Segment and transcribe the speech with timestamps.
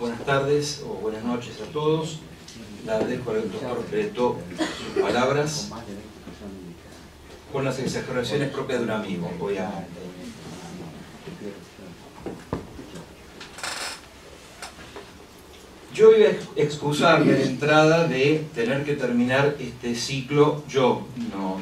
[0.00, 2.20] buenas tardes o buenas noches a todos.
[2.86, 5.70] La dejo al doctor Preto sus palabras
[7.52, 10.00] con las exageraciones propias de un amigo, obviamente.
[15.92, 21.06] Yo voy a excusarme de entrada de tener que terminar este ciclo yo.
[21.30, 21.60] No,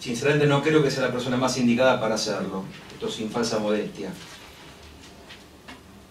[0.00, 2.64] sinceramente no creo que sea la persona más indicada para hacerlo.
[2.92, 4.10] Esto sin falsa modestia.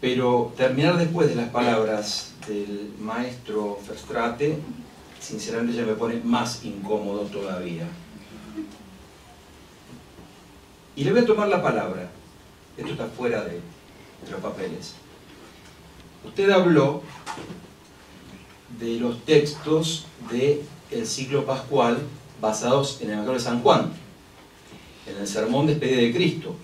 [0.01, 4.57] Pero terminar después de las palabras del maestro Verstrate,
[5.19, 7.85] sinceramente ya me pone más incómodo todavía.
[10.95, 12.09] Y le voy a tomar la palabra.
[12.77, 13.59] Esto está fuera de,
[14.29, 14.93] los papeles.
[16.25, 17.01] Usted habló
[18.79, 21.99] de los textos del el ciclo pascual
[22.41, 23.93] basados en el Evangelio de San Juan,
[25.07, 26.55] en el sermón de despedida de Cristo.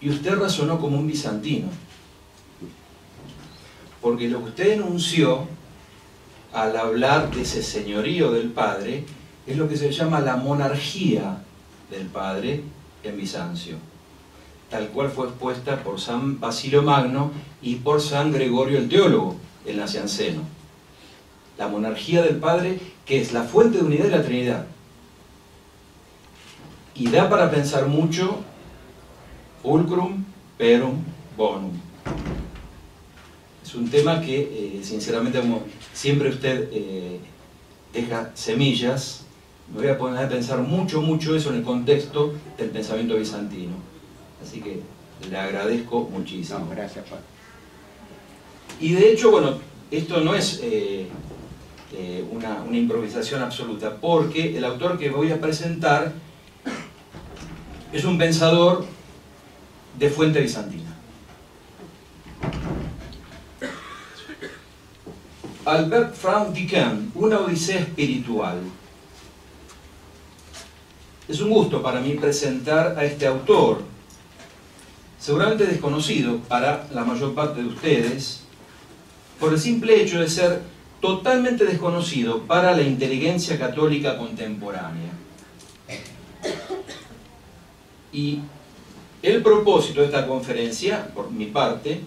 [0.00, 1.68] Y usted razonó como un bizantino.
[4.00, 5.48] Porque lo que usted denunció
[6.52, 9.04] al hablar de ese señorío del Padre
[9.46, 11.42] es lo que se llama la monarquía
[11.90, 12.62] del Padre
[13.02, 13.76] en Bizancio,
[14.70, 17.30] tal cual fue expuesta por San Basilio Magno
[17.62, 20.42] y por San Gregorio el Teólogo, el Nacianceno.
[21.58, 24.66] La monarquía del Padre, que es la fuente de unidad de la Trinidad.
[26.94, 28.40] Y da para pensar mucho
[29.62, 30.24] Fulcrum,
[30.58, 31.02] Perum,
[31.36, 31.72] Bonum.
[33.64, 37.18] Es un tema que, eh, sinceramente, como siempre usted eh,
[37.92, 39.24] deja semillas,
[39.74, 43.74] me voy a poner a pensar mucho, mucho eso en el contexto del pensamiento bizantino.
[44.40, 44.80] Así que
[45.28, 46.68] le agradezco muchísimo.
[46.70, 47.24] gracias, Pablo.
[48.80, 49.58] Y de hecho, bueno,
[49.90, 51.08] esto no es eh,
[52.30, 56.12] una, una improvisación absoluta, porque el autor que voy a presentar
[57.92, 58.84] es un pensador
[59.98, 60.94] de fuente bizantina.
[65.64, 68.60] Albert Frank Dicken, Una Odisea Espiritual.
[71.26, 73.82] Es un gusto para mí presentar a este autor,
[75.18, 78.42] seguramente desconocido para la mayor parte de ustedes,
[79.40, 80.62] por el simple hecho de ser
[81.00, 85.10] totalmente desconocido para la inteligencia católica contemporánea.
[88.12, 88.40] Y
[89.26, 92.00] el propósito de esta conferencia, por mi parte,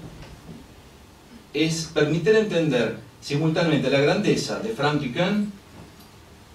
[1.54, 5.52] es permitir entender simultáneamente la grandeza de Frank Ducan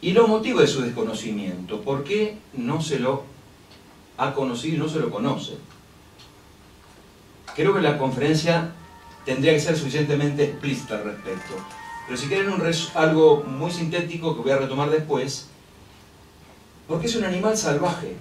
[0.01, 1.83] y los motivos de su desconocimiento.
[1.83, 3.25] ¿Por qué no se lo
[4.17, 5.53] ha conocido y no se lo conoce?
[7.55, 8.73] Creo que la conferencia
[9.27, 11.57] tendría que ser suficientemente explícita al respecto.
[12.07, 12.51] Pero si quieren
[12.95, 15.49] algo muy sintético que voy a retomar después,
[16.89, 18.17] porque es un animal salvaje.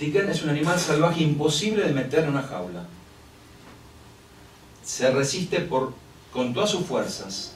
[0.00, 2.86] Dickens es un animal salvaje imposible de meter en una jaula.
[4.82, 7.52] Se resiste con todas sus fuerzas.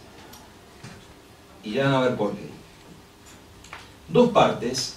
[1.64, 2.46] Y ya van a ver por qué.
[4.10, 4.96] Dos partes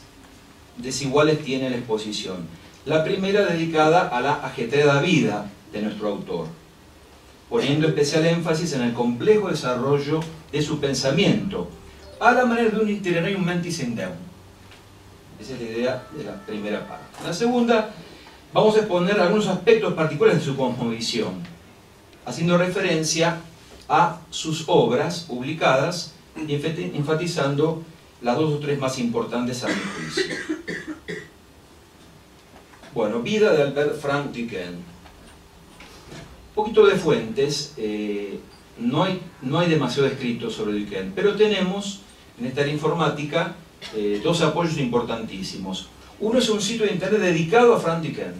[0.75, 2.45] desiguales tiene la exposición.
[2.85, 6.47] La primera dedicada a la ajetreada vida de nuestro autor,
[7.49, 10.19] poniendo especial énfasis en el complejo desarrollo
[10.51, 11.69] de su pensamiento,
[12.19, 14.26] a la manera de un itinerario mentis in deum
[15.39, 17.23] esa es la idea de la primera parte.
[17.23, 17.91] La segunda,
[18.53, 21.35] vamos a exponer algunos aspectos particulares de su cosmovisión,
[22.25, 23.39] haciendo referencia
[23.87, 27.83] a sus obras publicadas y enfatizando
[28.21, 30.35] las dos o tres más importantes a mi juicio.
[32.93, 34.77] Bueno, vida de Albert Frank Duquesne.
[34.77, 38.39] Un poquito de fuentes, eh,
[38.79, 41.99] no, hay, no hay demasiado escrito sobre Duquesne, pero tenemos
[42.39, 43.55] en esta área informática
[43.95, 45.89] eh, dos apoyos importantísimos.
[46.19, 48.33] Uno es un sitio de internet dedicado a Frank que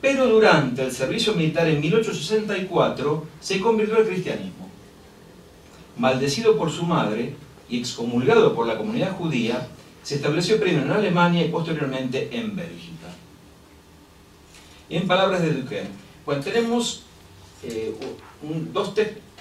[0.00, 4.68] pero durante el servicio militar en 1864 se convirtió al cristianismo.
[5.96, 7.34] Maldecido por su madre
[7.68, 9.66] y excomulgado por la comunidad judía,
[10.04, 12.93] se estableció primero en Alemania y posteriormente en Bélgica.
[14.90, 15.90] En palabras de Duquesne,
[16.42, 17.02] tenemos
[17.62, 17.94] eh,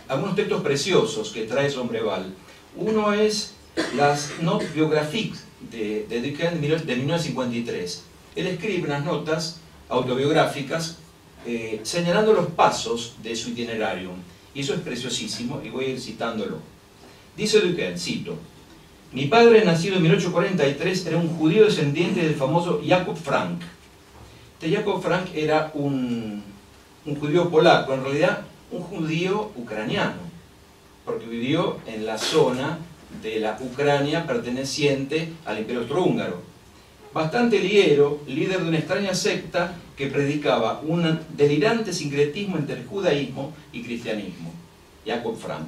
[0.08, 2.34] algunos textos preciosos que trae Sombreval.
[2.76, 3.54] Uno es
[3.96, 8.04] las Notes biographiques de, de Duquesne de 1953.
[8.36, 9.60] Él escribe unas notas
[9.90, 10.98] autobiográficas
[11.46, 14.12] eh, señalando los pasos de su itinerario.
[14.56, 16.60] Y eso es preciosísimo y voy a ir citándolo.
[17.36, 18.38] Dice Duquesne, cito,
[19.12, 23.62] mi padre, nacido en 1843, era un judío descendiente del famoso Jacob Frank,
[24.62, 26.44] Jacob Frank era un,
[27.20, 28.42] judío polaco, en realidad
[28.72, 30.22] un judío ucraniano,
[31.06, 32.78] porque vivió en la zona
[33.22, 36.42] de la Ucrania perteneciente al Imperio Austrohúngaro.
[37.14, 43.54] Bastante liero, líder de una extraña secta que predicaba un delirante sincretismo entre el judaísmo
[43.72, 44.52] y cristianismo.
[45.06, 45.68] Jacob Frank,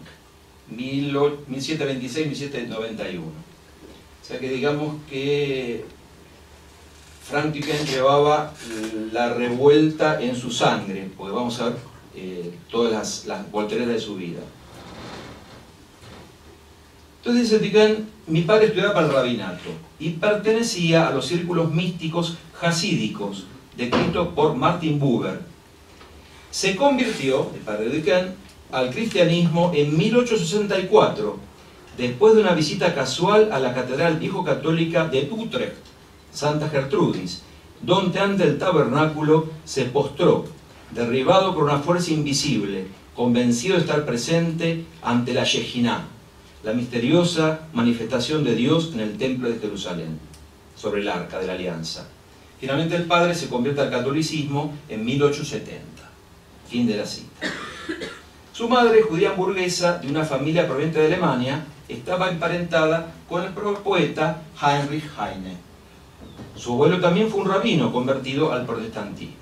[0.71, 3.19] 1726-1791.
[3.19, 5.85] O sea que digamos que
[7.27, 8.53] Frank Duquesne llevaba
[9.11, 11.77] la revuelta en su sangre, porque vamos a ver
[12.15, 14.41] eh, todas las, las de su vida.
[17.17, 22.37] Entonces dice Duquesne, mi padre estudiaba para el rabinato y pertenecía a los círculos místicos
[22.61, 23.45] hasídicos
[23.75, 25.41] descritos por Martin Buber.
[26.51, 28.33] Se convirtió, el padre de
[28.71, 31.37] al cristianismo en 1864,
[31.97, 35.94] después de una visita casual a la Catedral Viejo Católica de Utrecht
[36.35, 37.41] Santa Gertrudis,
[37.81, 40.45] donde ante el tabernáculo se postró,
[40.91, 46.05] derribado por una fuerza invisible, convencido de estar presente ante la Shejiná,
[46.63, 50.19] la misteriosa manifestación de Dios en el templo de Jerusalén,
[50.75, 52.07] sobre el arca de la alianza.
[52.59, 55.83] Finalmente el padre se convierte al catolicismo en 1870.
[56.69, 57.47] Fin de la cita.
[58.51, 64.41] Su madre, judía hamburguesa de una familia proveniente de Alemania, estaba emparentada con el poeta
[64.61, 65.64] Heinrich Heine.
[66.55, 69.35] Su abuelo también fue un rabino convertido al protestantismo.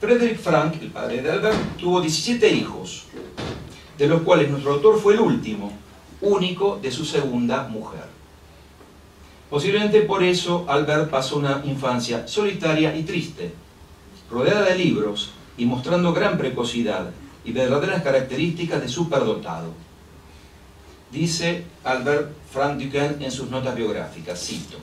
[0.00, 3.04] Frederick Frank, el padre de Albert, tuvo 17 hijos,
[3.98, 5.72] de los cuales nuestro autor fue el último,
[6.20, 8.04] único de su segunda mujer.
[9.50, 13.52] Posiblemente por eso Albert pasó una infancia solitaria y triste,
[14.30, 17.10] rodeada de libros y mostrando gran precocidad
[17.44, 19.72] y verdaderas características de superdotado.
[21.12, 24.78] Dice Albert Frank Duquesne en sus notas biográficas, cito,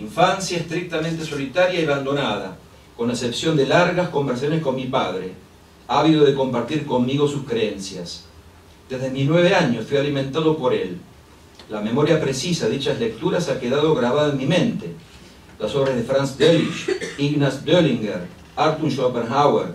[0.00, 2.56] Infancia estrictamente solitaria y abandonada,
[2.96, 5.34] con excepción de largas conversaciones con mi padre,
[5.88, 8.24] ávido de compartir conmigo sus creencias.
[8.88, 10.98] Desde mis nueve años fui alimentado por él.
[11.68, 14.94] La memoria precisa de dichas lecturas ha quedado grabada en mi mente.
[15.58, 19.74] Las obras de Franz Delitzsch, Ignaz Döllinger, Arthur Schopenhauer,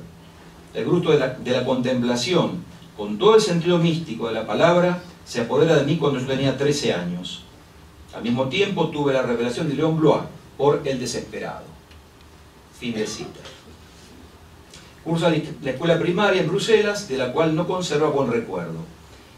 [0.74, 2.64] el gusto de la, de la contemplación,
[2.98, 6.58] con todo el sentido místico de la palabra, se apodera de mí cuando yo tenía
[6.58, 7.45] 13 años.
[8.16, 10.24] Al mismo tiempo tuve la revelación de León Blois
[10.58, 11.66] por El Desesperado.
[12.80, 13.42] Fin de cita.
[15.04, 18.80] Cursa la escuela primaria en Bruselas, de la cual no conserva buen recuerdo,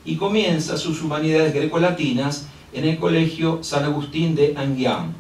[0.06, 5.12] y comienza sus humanidades grecolatinas en el colegio San Agustín de Anguiam,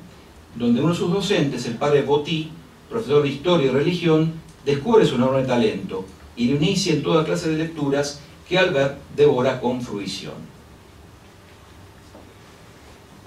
[0.56, 2.52] donde uno de sus docentes, el padre Botti,
[2.90, 4.34] profesor de Historia y Religión,
[4.66, 9.60] descubre su enorme talento y le inicia en toda clase de lecturas que Albert devora
[9.60, 10.57] con fruición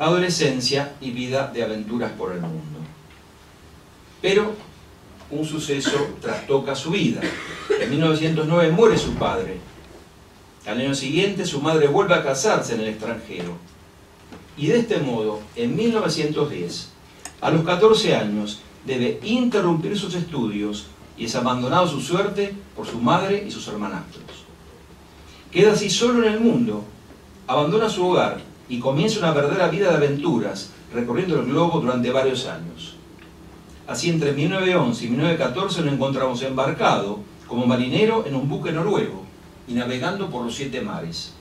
[0.01, 2.79] adolescencia y vida de aventuras por el mundo.
[4.23, 4.55] Pero
[5.31, 7.21] un suceso trastoca su vida.
[7.79, 9.59] En 1909 muere su padre.
[10.67, 13.59] Al año siguiente su madre vuelve a casarse en el extranjero.
[14.57, 16.89] Y de este modo, en 1910,
[17.43, 20.87] a los 14 años, debe interrumpir sus estudios
[21.19, 24.45] y es abandonado su suerte por su madre y sus hermanastros.
[25.53, 26.85] Queda así solo en el mundo,
[27.47, 32.47] abandona su hogar y comienza una verdadera vida de aventuras, recorriendo el globo durante varios
[32.47, 32.95] años.
[33.87, 39.25] Así entre 1911 y 1914 lo encontramos embarcado como marinero en un buque noruego
[39.67, 41.35] y navegando por los siete mares.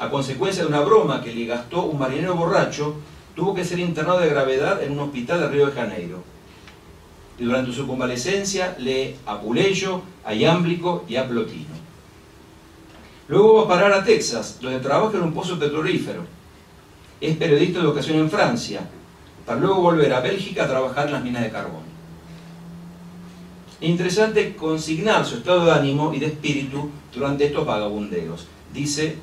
[0.00, 2.96] A consecuencia de una broma que le gastó un marinero borracho,
[3.36, 6.24] tuvo que ser internado de gravedad en un hospital de Río de Janeiro.
[7.38, 11.69] Y durante su convalecencia lee a Puleyo, a Iámblico y a Plotino.
[13.30, 16.24] Luego va a parar a Texas, donde trabaja en un pozo petrolífero.
[17.20, 18.80] Es periodista de educación en Francia,
[19.46, 21.88] para luego volver a Bélgica a trabajar en las minas de carbón.
[23.80, 29.16] interesante consignar su estado de ánimo y de espíritu durante estos vagabundeos, dice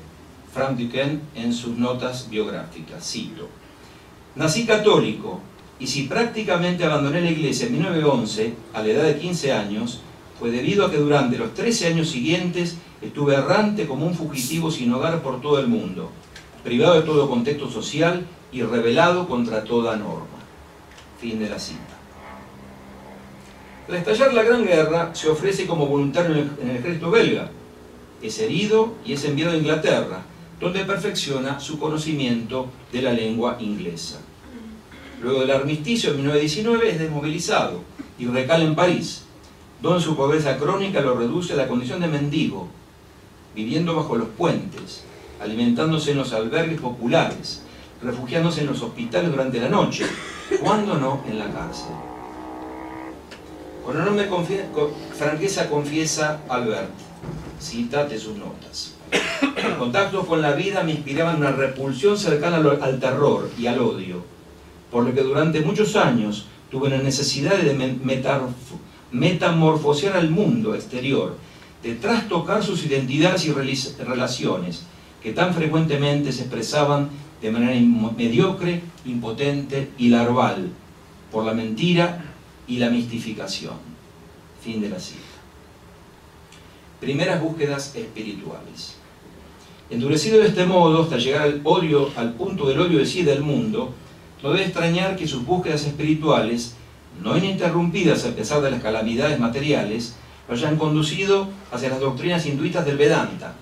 [0.54, 3.06] Frank Duquesne en sus notas biográficas.
[3.06, 3.46] Cito,
[4.36, 5.40] Nací católico
[5.78, 10.00] y si prácticamente abandoné la iglesia en 1911, a la edad de 15 años,
[10.38, 14.92] fue debido a que durante los 13 años siguientes estuve errante como un fugitivo sin
[14.92, 16.10] hogar por todo el mundo,
[16.62, 20.26] privado de todo contexto social y rebelado contra toda norma.
[21.20, 21.98] Fin de la cita.
[23.88, 27.50] Al estallar la Gran Guerra, se ofrece como voluntario en el ejército belga.
[28.22, 30.22] Es herido y es enviado a Inglaterra,
[30.60, 34.20] donde perfecciona su conocimiento de la lengua inglesa.
[35.22, 37.80] Luego del armisticio en 1919 es desmovilizado
[38.18, 39.24] y recala en París,
[39.80, 42.68] donde su pobreza crónica lo reduce a la condición de mendigo,
[43.54, 45.04] viviendo bajo los puentes,
[45.40, 47.62] alimentándose en los albergues populares,
[48.02, 50.04] refugiándose en los hospitales durante la noche,
[50.60, 51.92] cuando no en la cárcel.
[53.84, 54.28] Con enorme
[55.16, 56.90] franqueza confiesa Albert,
[57.58, 58.94] cita de sus notas.
[59.62, 64.22] Los contactos con la vida me inspiraban una repulsión cercana al terror y al odio,
[64.90, 67.74] por lo que durante muchos años tuve la necesidad de
[69.12, 71.36] metamorfosear al mundo exterior,
[71.82, 74.82] de trastocar sus identidades y relaciones,
[75.22, 77.10] que tan frecuentemente se expresaban
[77.40, 77.74] de manera
[78.16, 80.70] mediocre, impotente y larval,
[81.30, 82.24] por la mentira
[82.66, 83.74] y la mistificación.
[84.62, 85.20] Fin de la cita.
[87.00, 88.96] Primeras búsquedas espirituales.
[89.90, 93.42] Endurecido de este modo hasta llegar al odio, al punto del odio de sí del
[93.42, 93.94] mundo,
[94.42, 96.74] no debe extrañar que sus búsquedas espirituales,
[97.22, 100.14] no ininterrumpidas a pesar de las calamidades materiales,
[100.48, 103.54] lo hayan conducido hacia las doctrinas hinduistas del Vedanta,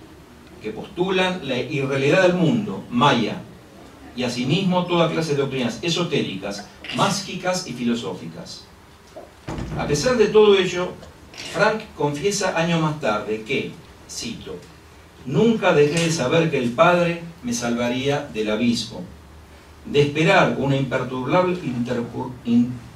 [0.63, 3.41] que postulan la irrealidad del mundo, Maya,
[4.17, 8.65] y asimismo toda clase de doctrinas esotéricas, mágicas y filosóficas.
[9.79, 10.93] A pesar de todo ello,
[11.53, 13.73] Frank confiesa años más tarde que,
[14.11, 14.57] cito,
[15.27, 19.03] nunca dejé de saber que el Padre me salvaría del abismo,
[19.85, 21.59] de esperar una imperturbable,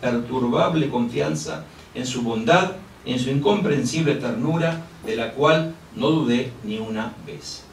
[0.03, 1.65] imperturbable confianza
[1.95, 2.73] en su bondad,
[3.05, 7.65] en su incomprensible ternura, de la cual no dudé ni una vez.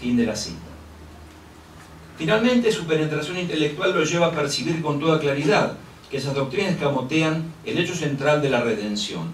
[0.00, 0.58] Fin de la cita.
[2.18, 5.76] Finalmente, su penetración intelectual lo lleva a percibir con toda claridad
[6.10, 9.32] que esas doctrinas camotean el hecho central de la redención.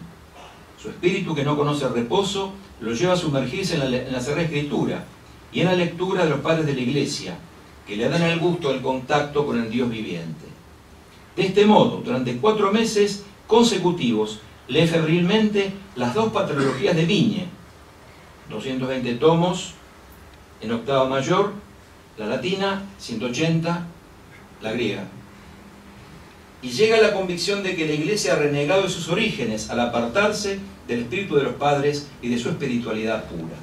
[0.80, 4.44] Su espíritu que no conoce reposo lo lleva a sumergirse en la, en la Sagrada
[4.44, 5.04] Escritura
[5.52, 7.36] y en la lectura de los padres de la Iglesia,
[7.88, 10.44] que le dan el gusto del contacto con el Dios viviente.
[11.34, 17.46] De este modo, durante cuatro meses consecutivos, lee febrilmente las dos patrologías de Viñe,
[18.50, 19.72] 220 tomos
[20.60, 21.52] en octava mayor,
[22.16, 23.86] la latina, 180,
[24.62, 25.08] la griega
[26.60, 29.80] y llega a la convicción de que la iglesia ha renegado de sus orígenes al
[29.80, 33.54] apartarse del espíritu de los padres y de su espiritualidad pura.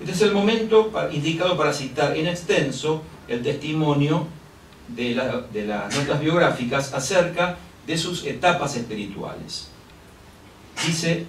[0.00, 4.26] Este es el momento indicado para citar en extenso el testimonio
[4.88, 9.68] de, las notas biográficas acerca de sus etapas espirituales.
[10.86, 11.26] Dice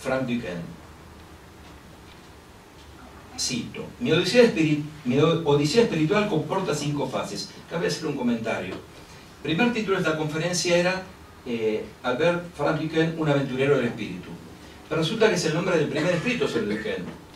[0.00, 0.78] Frank Duquesne,
[3.38, 7.50] Cito, mi odisea, espiritual comporta cinco fases.
[7.70, 8.74] Cabe hacer un comentario.
[8.74, 11.02] El primer título de esta conferencia era
[11.46, 14.28] eh, Albert Frank Duquesne, un aventurero del espíritu.
[14.88, 17.27] Pero resulta que es el nombre del primer escrito sobre Duquesne.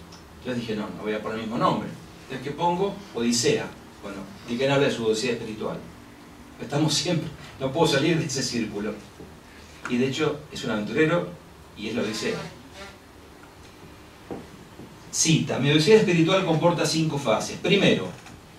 [0.44, 1.88] Yo dije, no, no voy a poner el mismo nombre.
[2.24, 2.94] Entonces, que pongo?
[3.14, 3.66] Odisea.
[4.02, 4.18] Bueno,
[4.48, 5.78] Duquesne habla de su odisea espiritual.
[6.60, 7.28] Estamos siempre,
[7.60, 8.94] no puedo salir de ese círculo.
[9.88, 11.28] Y de hecho, es un aventurero
[11.76, 12.38] y es la odisea.
[15.12, 17.58] Cita, mi odisea espiritual comporta cinco fases.
[17.58, 18.08] Primero,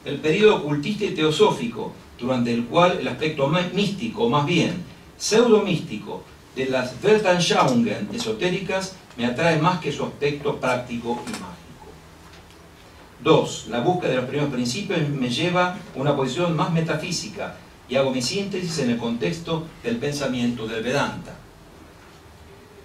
[0.06, 4.84] el periodo ocultista y teosófico, durante el cual el aspecto místico, más bien
[5.18, 6.24] pseudo-místico,
[6.56, 11.53] de las Weltanschauungen esotéricas me atrae más que su aspecto práctico y mágico.
[13.24, 17.56] Dos, la búsqueda de los primeros principios me lleva a una posición más metafísica
[17.88, 21.34] y hago mi síntesis en el contexto del pensamiento del Vedanta.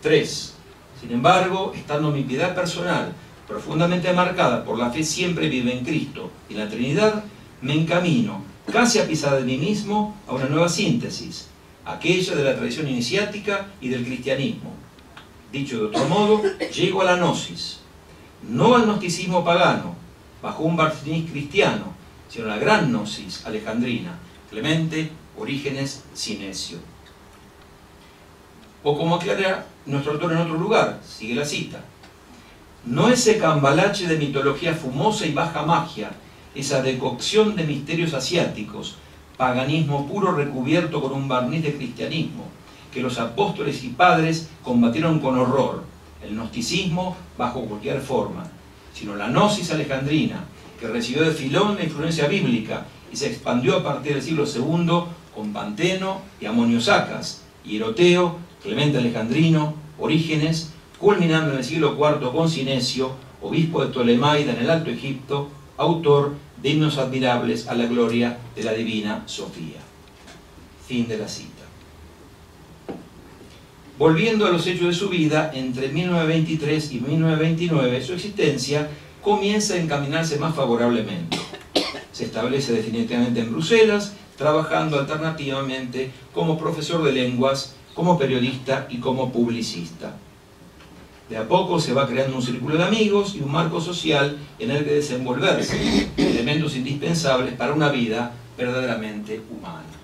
[0.00, 0.54] Tres,
[1.00, 3.12] sin embargo, estando mi piedad personal
[3.48, 7.24] profundamente marcada por la fe siempre vive en Cristo y la Trinidad,
[7.62, 11.48] me encamino, casi a pisar de mí mismo, a una nueva síntesis,
[11.84, 14.72] aquella de la tradición iniciática y del cristianismo.
[15.50, 16.42] Dicho de otro modo,
[16.72, 17.80] llego a la gnosis,
[18.48, 19.96] no al gnosticismo pagano,
[20.42, 21.92] bajo un barniz cristiano,
[22.28, 24.18] sino la gran gnosis alejandrina,
[24.50, 26.78] Clemente, Orígenes, Sinesio.
[28.82, 31.80] O como aclara nuestro autor en otro lugar, sigue la cita,
[32.84, 36.10] no ese cambalache de mitología fumosa y baja magia,
[36.54, 38.96] esa decocción de misterios asiáticos,
[39.36, 42.44] paganismo puro recubierto con un barniz de cristianismo,
[42.92, 45.84] que los apóstoles y padres combatieron con horror,
[46.22, 48.44] el gnosticismo bajo cualquier forma,
[48.92, 50.44] sino la gnosis alejandrina,
[50.80, 55.04] que recibió de Filón la influencia bíblica y se expandió a partir del siglo II
[55.34, 63.12] con Panteno y Amoniosacas, Hieroteo, Clemente Alejandrino, Orígenes, culminando en el siglo IV con Sinesio,
[63.40, 68.64] obispo de Ptolemaida en el Alto Egipto, autor de himnos admirables a la gloria de
[68.64, 69.78] la divina Sofía.
[70.86, 71.57] Fin de la cita.
[73.98, 78.88] Volviendo a los hechos de su vida, entre 1923 y 1929 su existencia
[79.20, 81.36] comienza a encaminarse más favorablemente.
[82.12, 89.32] Se establece definitivamente en Bruselas, trabajando alternativamente como profesor de lenguas, como periodista y como
[89.32, 90.14] publicista.
[91.28, 94.70] De a poco se va creando un círculo de amigos y un marco social en
[94.70, 99.97] el que desenvolverse, elementos indispensables para una vida verdaderamente humana.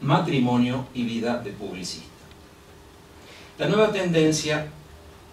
[0.00, 2.06] Matrimonio y vida de publicista.
[3.58, 4.68] La nueva tendencia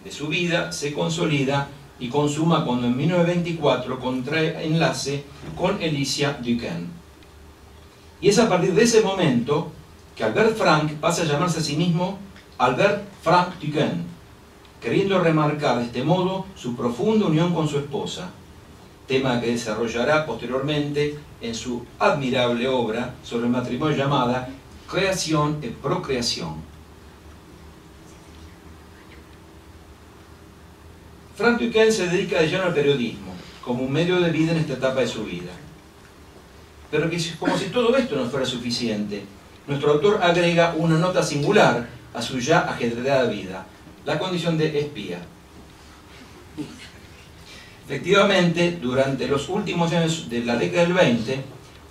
[0.03, 1.67] de su vida se consolida
[1.99, 5.23] y consuma cuando en 1924 contrae enlace
[5.55, 6.87] con Alicia Duquesne.
[8.21, 9.71] Y es a partir de ese momento
[10.15, 12.17] que Albert Frank pasa a llamarse a sí mismo
[12.57, 14.03] Albert Frank Duquesne,
[14.81, 18.31] queriendo remarcar de este modo su profunda unión con su esposa,
[19.07, 24.49] tema que desarrollará posteriormente en su admirable obra sobre el matrimonio llamada
[24.89, 26.55] Creación y Procreación.
[31.35, 34.73] Frank Duquesne se dedica de lleno al periodismo, como un medio de vida en esta
[34.73, 35.51] etapa de su vida.
[36.89, 39.23] Pero como si todo esto no fuera suficiente,
[39.67, 43.65] nuestro autor agrega una nota singular a su ya ajetreada vida,
[44.05, 45.19] la condición de espía.
[47.87, 51.39] Efectivamente, durante los últimos años de la década del 20,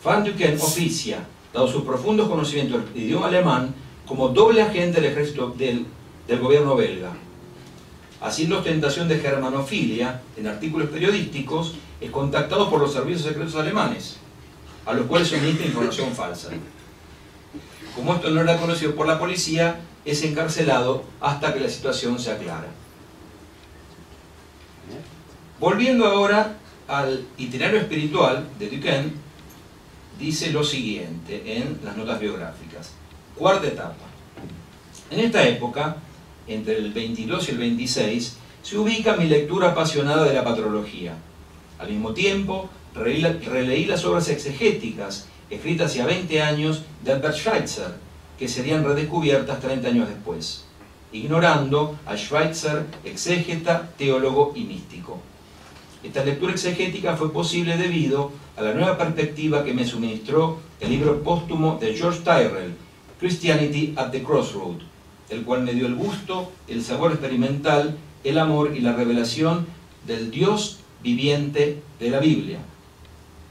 [0.03, 1.19] Van Duquesne oficia,
[1.53, 3.73] dado sus profundos conocimientos del idioma alemán,
[4.05, 5.87] como doble agente del ejército del,
[6.27, 7.13] del gobierno belga.
[8.21, 14.17] Haciendo ostentación de germanofilia en artículos periodísticos, es contactado por los servicios secretos alemanes,
[14.85, 16.49] a los cuales suministra información falsa.
[17.95, 22.33] Como esto no era conocido por la policía, es encarcelado hasta que la situación se
[22.33, 22.67] aclara.
[25.65, 29.13] Volviendo ahora al itinerario espiritual de Duquesne,
[30.19, 32.91] dice lo siguiente en las notas biográficas.
[33.35, 34.05] Cuarta etapa.
[35.11, 35.97] En esta época,
[36.47, 41.15] entre el 22 y el 26, se ubica mi lectura apasionada de la patrología.
[41.79, 47.95] Al mismo tiempo, releí las obras exegéticas escritas hacia 20 años de Albert Schweitzer,
[48.39, 50.67] que serían redescubiertas 30 años después,
[51.11, 55.23] ignorando a Schweitzer, exégeta, teólogo y místico.
[56.05, 61.23] Esta lectura exegética fue posible debido a la nueva perspectiva que me suministró el libro
[61.23, 62.75] póstumo de George Tyrrell,
[63.19, 64.83] Christianity at the Crossroad,
[65.31, 69.67] el cual me dio el gusto, el sabor experimental, el amor y la revelación
[70.07, 72.59] del Dios viviente de la Biblia,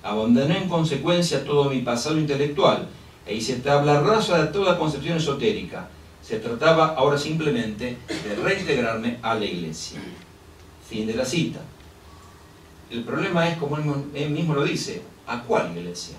[0.03, 2.89] Abandoné en consecuencia todo mi pasado intelectual
[3.25, 5.87] e hice tabla rasa de toda concepción esotérica.
[6.21, 10.01] Se trataba ahora simplemente de reintegrarme a la iglesia.
[10.89, 11.61] Fin de la cita.
[12.93, 13.75] El problema es, como
[14.13, 16.15] él mismo lo dice, ¿a cuál iglesia?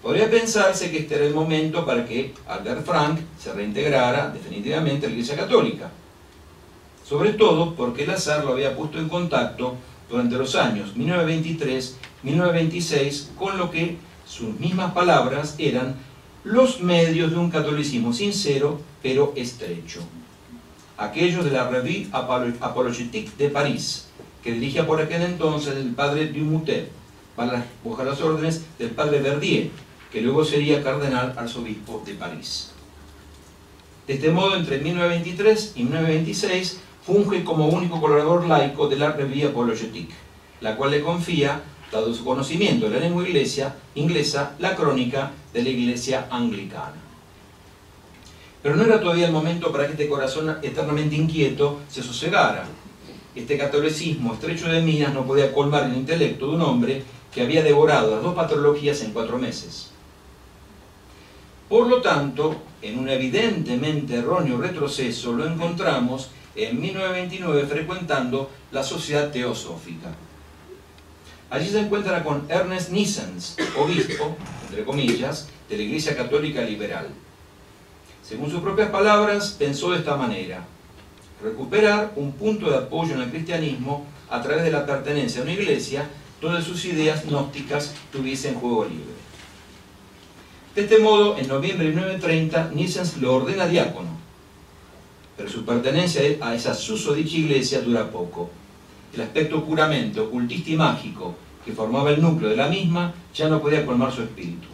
[0.00, 5.08] Podría pensarse que este era el momento para que Albert Frank se reintegrara definitivamente a
[5.08, 5.90] la Iglesia Católica.
[7.04, 9.74] Sobre todo porque el azar lo había puesto en contacto
[10.08, 13.96] durante los años 1923 1926, con lo que
[14.28, 15.96] sus mismas palabras eran
[16.44, 20.02] los medios de un catolicismo sincero pero estrecho.
[20.96, 24.06] Aquellos de la Revue Apologétique de París,
[24.42, 26.90] que dirigía por aquel entonces el padre Dumoutet,
[27.36, 29.70] para buscar las órdenes del padre Verdier,
[30.10, 32.72] que luego sería cardenal arzobispo de París.
[34.06, 39.46] De este modo, entre 1923 y 1926, funge como único colaborador laico de la Revue
[39.46, 40.14] Apologétique,
[40.60, 45.62] la cual le confía dado su conocimiento de la lengua iglesia, inglesa, la crónica de
[45.62, 46.94] la iglesia anglicana.
[48.62, 52.66] Pero no era todavía el momento para que este corazón eternamente inquieto se sosegara.
[53.34, 57.62] Este catolicismo estrecho de minas no podía colmar el intelecto de un hombre que había
[57.62, 59.90] devorado las dos patologías en cuatro meses.
[61.68, 69.30] Por lo tanto, en un evidentemente erróneo retroceso lo encontramos en 1929 frecuentando la Sociedad
[69.30, 70.12] Teosófica.
[71.50, 74.36] Allí se encuentra con Ernest Nissens, obispo,
[74.68, 77.08] entre comillas, de la Iglesia Católica Liberal.
[78.24, 80.64] Según sus propias palabras, pensó de esta manera,
[81.42, 85.52] recuperar un punto de apoyo en el cristianismo a través de la pertenencia a una
[85.52, 86.08] iglesia
[86.40, 89.20] donde sus ideas gnósticas tuviesen juego libre.
[90.74, 94.10] De este modo, en noviembre de 1930, Nissens lo ordena diácono,
[95.36, 98.50] pero su pertenencia a esa susodicha iglesia dura poco.
[99.12, 103.60] El aspecto puramente ocultista y mágico que formaba el núcleo de la misma ya no
[103.60, 104.68] podía colmar su espíritu,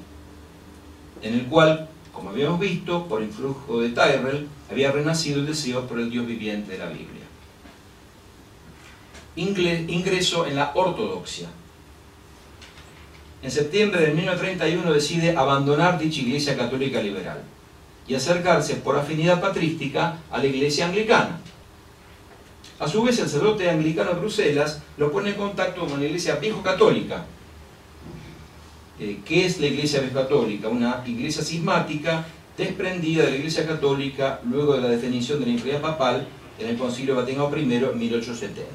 [1.22, 5.98] en el cual, como habíamos visto, por influjo de Tyrrell, había renacido el deseo por
[5.98, 7.24] el Dios viviente de la Biblia.
[9.37, 11.48] Ingreso en la ortodoxia.
[13.42, 17.42] En septiembre de 1931 decide abandonar dicha iglesia católica liberal
[18.09, 21.40] y acercarse por afinidad patrística a la iglesia anglicana.
[22.79, 26.37] A su vez, el sacerdote anglicano de Bruselas lo pone en contacto con la iglesia
[26.37, 27.24] viejo-católica.
[28.98, 30.68] Eh, ¿Qué es la iglesia viejo-católica?
[30.68, 32.26] Una iglesia cismática
[32.57, 36.27] desprendida de la iglesia católica luego de la definición de la influencia papal
[36.59, 38.71] en el Concilio Vaticano I en 1870.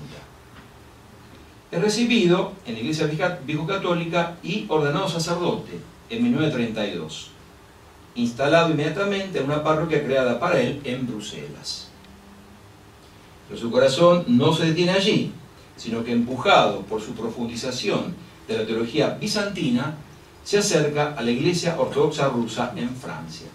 [1.72, 3.10] Es recibido en la iglesia
[3.46, 7.32] viejo-católica y ordenado sacerdote en 1932
[8.16, 11.88] instalado inmediatamente en una parroquia creada para él en Bruselas.
[13.48, 15.32] Pero su corazón no se detiene allí,
[15.78, 18.16] sino que empujado por su profundización
[18.48, 19.96] de la teología bizantina,
[20.44, 23.48] se acerca a la Iglesia Ortodoxa Rusa en Francia,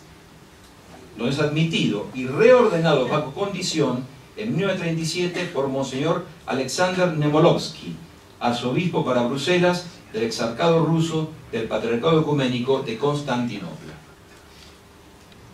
[1.17, 4.05] donde es admitido y reordenado bajo condición
[4.37, 7.97] en 1937 por Monseñor Alexander Nemolovsky,
[8.39, 13.95] arzobispo para Bruselas del exarcado ruso del Patriarcado Ecuménico de Constantinopla.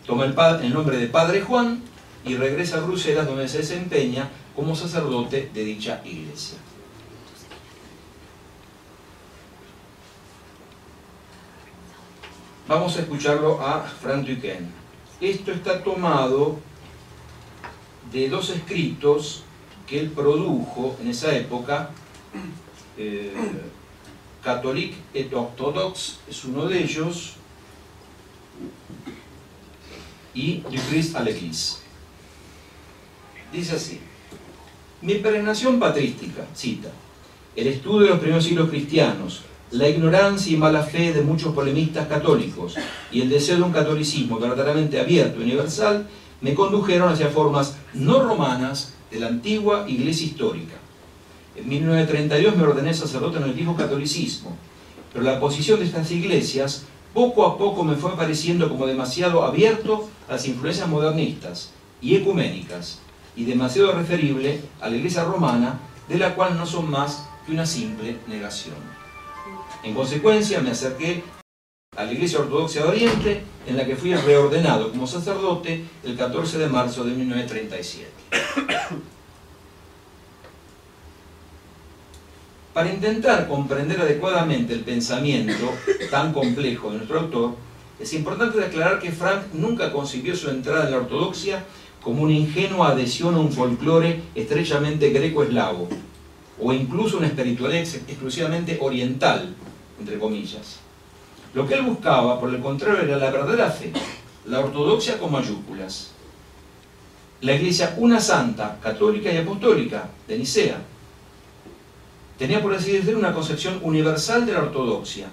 [0.05, 1.81] Toma el, nombre de Padre Juan
[2.25, 6.57] y regresa a Bruselas donde se desempeña como sacerdote de dicha iglesia.
[12.67, 14.82] Vamos a escucharlo a Frank Duquesne.
[15.23, 16.59] Esto está tomado
[18.11, 19.43] de dos escritos
[19.87, 21.91] que él produjo en esa época.
[22.97, 23.33] Eh,
[24.43, 27.35] Catholic et Orthodox es uno de ellos,
[30.33, 31.15] y du Christ.
[33.53, 34.01] Dice así,
[35.01, 36.89] mi peregrinación patrística, cita,
[37.55, 42.07] el estudio de los primeros siglos cristianos, la ignorancia y mala fe de muchos polemistas
[42.07, 42.75] católicos
[43.11, 46.07] y el deseo de un catolicismo verdaderamente abierto y universal
[46.41, 50.75] me condujeron hacia formas no romanas de la antigua iglesia histórica.
[51.55, 54.55] En 1932 me ordené sacerdote en el viejo catolicismo,
[55.11, 60.07] pero la posición de estas iglesias poco a poco me fue pareciendo como demasiado abierto
[60.29, 62.99] a las influencias modernistas y ecuménicas
[63.35, 67.65] y demasiado referible a la iglesia romana, de la cual no son más que una
[67.65, 68.92] simple negación.
[69.83, 71.21] En consecuencia, me acerqué
[71.97, 76.57] a la Iglesia Ortodoxa de Oriente, en la que fui reordenado como sacerdote el 14
[76.57, 78.09] de marzo de 1937.
[82.73, 85.71] Para intentar comprender adecuadamente el pensamiento
[86.09, 87.55] tan complejo de nuestro autor,
[87.99, 91.65] es importante aclarar que Frank nunca concibió su entrada en la ortodoxia
[92.01, 95.89] como una ingenua adhesión a un folclore estrechamente greco-eslavo,
[96.59, 99.53] o incluso una espiritualidad exclusivamente oriental,
[99.99, 100.79] entre comillas.
[101.53, 103.91] Lo que él buscaba, por el contrario, era la verdadera fe,
[104.45, 106.11] la ortodoxia con mayúsculas.
[107.41, 110.77] La iglesia una santa, católica y apostólica, de Nicea,
[112.37, 115.27] tenía, por así decirlo, una concepción universal de la ortodoxia.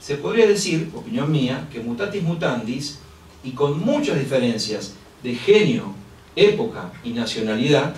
[0.00, 2.98] Se podría decir, opinión mía, que mutatis mutandis,
[3.42, 5.94] y con muchas diferencias de genio,
[6.34, 7.94] época y nacionalidad,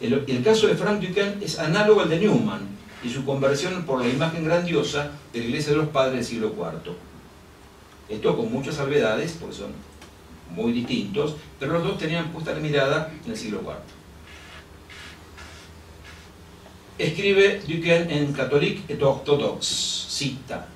[0.00, 2.67] el, caso de Frank Duquesne es análogo al de Newman
[3.02, 6.54] y su conversión por la imagen grandiosa de la Iglesia de los Padres del siglo
[6.56, 6.94] IV.
[8.08, 9.72] Esto con muchas salvedades, porque son
[10.54, 13.98] muy distintos, pero los dos tenían puesta la mirada en el siglo IV.
[16.98, 20.66] Escribe Duquesne en Catholique et Orthodoxe, cita,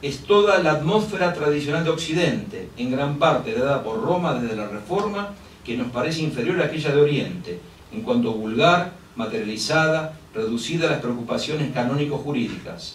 [0.00, 4.68] es toda la atmósfera tradicional de Occidente, en gran parte dada por Roma desde la
[4.68, 7.58] Reforma, que nos parece inferior a aquella de Oriente,
[7.92, 12.94] en cuanto vulgar, materializada, reducida a las preocupaciones canónico-jurídicas.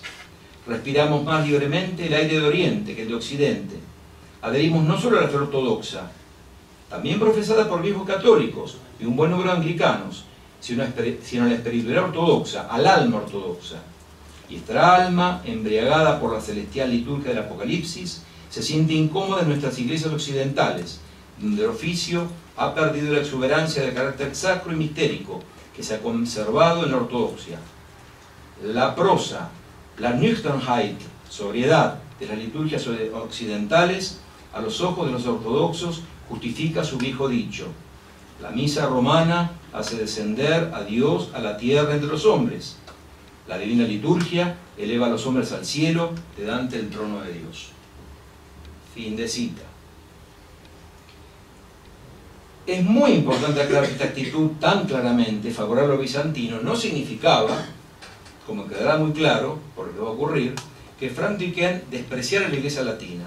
[0.66, 3.76] Respiramos más libremente el aire de Oriente que el de Occidente.
[4.42, 6.10] Adherimos no solo a la fe ortodoxa,
[6.90, 10.24] también profesada por viejos católicos y un buen número de anglicanos,
[10.62, 13.82] sino a la espiritualidad ortodoxa, al alma ortodoxa.
[14.50, 19.78] Y esta alma, embriagada por la celestial liturgia del Apocalipsis, se siente incómoda en nuestras
[19.80, 21.00] iglesias occidentales,
[21.42, 25.42] donde el oficio ha perdido la exuberancia de carácter sacro y mistérico
[25.76, 27.60] que se ha conservado en la ortodoxia.
[28.64, 29.50] La prosa,
[29.98, 30.98] la Nüchternheit,
[31.30, 34.20] sobriedad de las liturgias occidentales,
[34.54, 37.68] a los ojos de los ortodoxos justifica su viejo dicho.
[38.42, 42.78] La misa romana hace descender a Dios a la tierra entre los hombres.
[43.48, 47.70] La divina liturgia eleva a los hombres al cielo, de ante el trono de Dios.
[48.94, 49.64] Fin de cita.
[52.66, 57.66] Es muy importante aclarar que esta actitud tan claramente favorable a lo bizantino no significaba,
[58.48, 60.56] como quedará muy claro, por lo que va a ocurrir,
[60.98, 63.26] que Frank Duquesne despreciara la iglesia latina.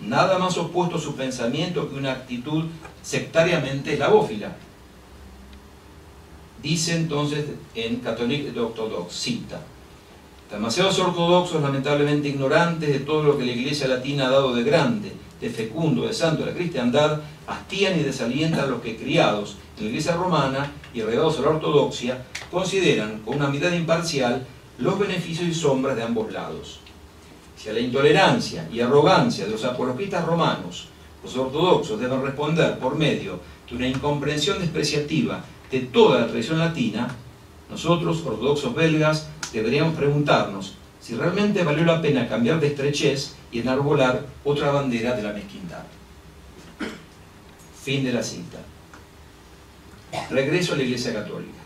[0.00, 2.66] Nada más opuesto a su pensamiento que una actitud
[3.02, 4.54] sectariamente eslavófila.
[6.62, 9.60] Dice entonces en Orthodox, cita,
[10.54, 15.12] demasiados ortodoxos lamentablemente ignorantes de todo lo que la iglesia latina ha dado de grande,
[15.40, 19.84] de fecundo, de santo, de la cristiandad, hastían y desalientan a los que criados en
[19.84, 24.46] la iglesia romana y arraigados a la ortodoxia, consideran con una mirada imparcial
[24.78, 26.78] los beneficios y sombras de ambos lados.
[27.56, 30.86] Si a la intolerancia y arrogancia de los apologistas romanos,
[31.24, 37.08] los ortodoxos deben responder por medio de una incomprensión despreciativa de toda la tradición latina,
[37.68, 44.24] nosotros, ortodoxos belgas, deberíamos preguntarnos si realmente valió la pena cambiar de estrechez y enarbolar
[44.44, 45.84] otra bandera de la mezquindad.
[47.82, 48.58] Fin de la cita.
[50.30, 51.58] Regreso a la Iglesia Católica.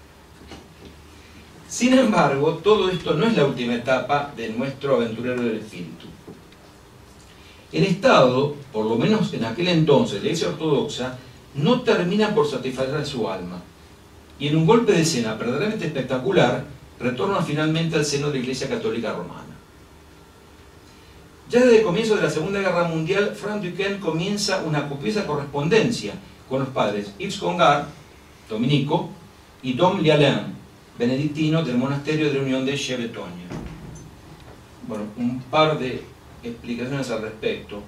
[1.69, 6.07] Sin embargo, todo esto no es la última etapa de nuestro aventurero del espíritu.
[7.71, 11.19] El Estado, por lo menos en aquel entonces, la Iglesia Ortodoxa,
[11.55, 13.63] no termina por satisfacer su alma.
[14.41, 16.65] Y en un golpe de escena verdaderamente espectacular,
[16.99, 19.45] retorna finalmente al seno de la Iglesia Católica Romana.
[21.49, 26.13] Ya desde el comienzo de la Segunda Guerra Mundial, Frank Duquesne comienza una copiosa correspondencia
[26.49, 27.87] con los padres Yves Congar,
[28.49, 29.11] dominico,
[29.63, 30.55] y Dom Lialin,
[30.99, 33.47] benedictino del monasterio de la Unión de Chevetonia.
[34.87, 36.03] Bueno, un par de
[36.43, 37.83] explicaciones al respecto.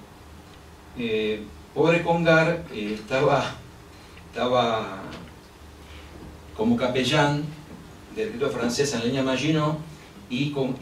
[0.97, 1.43] Eh,
[1.73, 3.43] pobre Congar eh, estaba,
[4.31, 5.03] estaba
[6.57, 7.43] como capellán
[8.15, 9.77] del escritor francés en leña Maginot
[10.29, 10.75] y, con,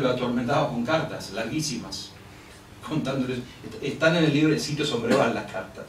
[0.00, 2.10] lo atormentaba con cartas larguísimas,
[2.88, 3.38] contándoles.
[3.80, 5.86] Están en el libro de sitio Sombreval las cartas.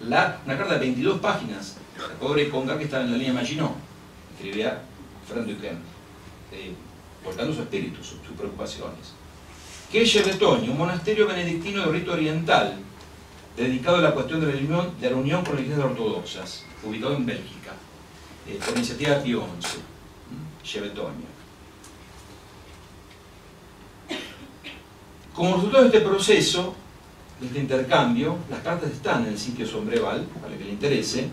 [0.00, 3.72] La, una carta de 22 páginas, el pobre Congar que estaba en la línea Maginot,
[4.34, 4.82] escribía
[5.28, 5.78] Frank Duquesne,
[6.52, 6.74] eh,
[7.24, 9.12] su espíritu, sus, preocupaciones.
[9.90, 12.76] Que es un monasterio benedictino de rito oriental,
[13.56, 17.26] dedicado a la cuestión de la unión, de la con las iglesias ortodoxas, ubicado en
[17.26, 17.72] Bélgica,
[18.48, 19.78] eh, por iniciativa de Pío XI,
[25.34, 26.74] Como resultado de este proceso,
[27.40, 31.30] de este intercambio, las cartas están en el sitio Sombreval, para el que le interese,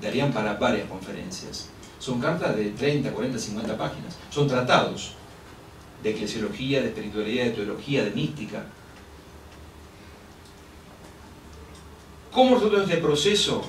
[0.00, 1.68] darían para varias conferencias.
[1.98, 4.16] Son cartas de 30, 40, 50 páginas.
[4.30, 5.14] Son tratados
[6.02, 8.64] de eclesiología, de espiritualidad, de teología, de mística.
[12.32, 13.62] ¿Cómo resultado de este proceso?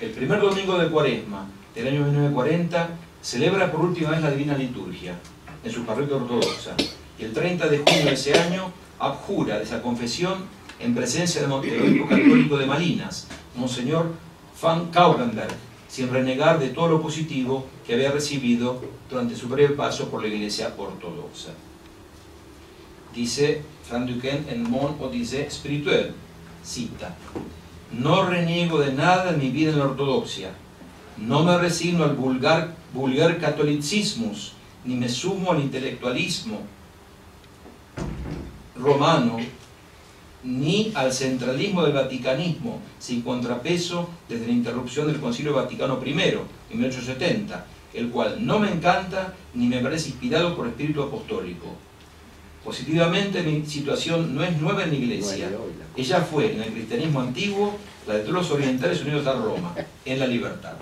[0.00, 2.88] El primer domingo de Cuaresma del año 1940
[3.28, 5.14] celebra por última vez la Divina Liturgia
[5.62, 6.74] en su parroquia ortodoxa
[7.18, 10.46] y el 30 de junio de ese año abjura de esa confesión
[10.80, 14.12] en presencia del obispo católico de Malinas, Monseñor
[14.62, 15.54] Van Kaurenberg,
[15.90, 20.28] sin renegar de todo lo positivo que había recibido durante su breve paso por la
[20.28, 21.50] Iglesia ortodoxa.
[23.14, 26.14] Dice Frank Duquesne en Mon Odyssée Spirituel,
[26.64, 27.14] cita,
[27.92, 30.48] no reniego de nada en mi vida en la ortodoxia,
[31.18, 34.32] no me resigno al vulgar, vulgar catolicismo,
[34.84, 36.60] ni me sumo al intelectualismo,
[38.76, 39.38] romano,
[40.44, 46.78] ni al centralismo del vaticanismo, sin contrapeso desde la interrupción del Concilio Vaticano I, en
[46.78, 51.66] 1870, el cual no me encanta ni me parece inspirado por espíritu apostólico.
[52.64, 55.50] Positivamente mi situación no es nueva en la Iglesia,
[55.96, 59.74] ella fue en el cristianismo antiguo la de todos los orientales unidos a Roma,
[60.04, 60.74] en la libertad.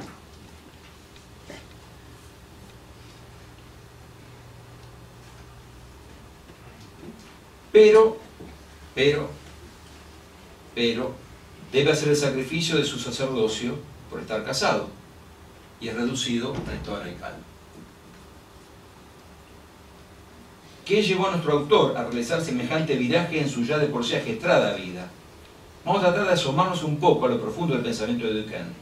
[7.76, 8.16] Pero,
[8.94, 9.28] pero,
[10.74, 11.12] pero,
[11.70, 13.74] debe hacer el sacrificio de su sacerdocio
[14.08, 14.88] por estar casado
[15.78, 17.34] y es reducido a estado radical.
[20.86, 24.14] ¿Qué llevó a nuestro autor a realizar semejante viraje en su ya de por sí
[24.14, 25.10] agestrada vida?
[25.84, 28.72] Vamos a tratar de asomarnos un poco a lo profundo del pensamiento de Duquesne.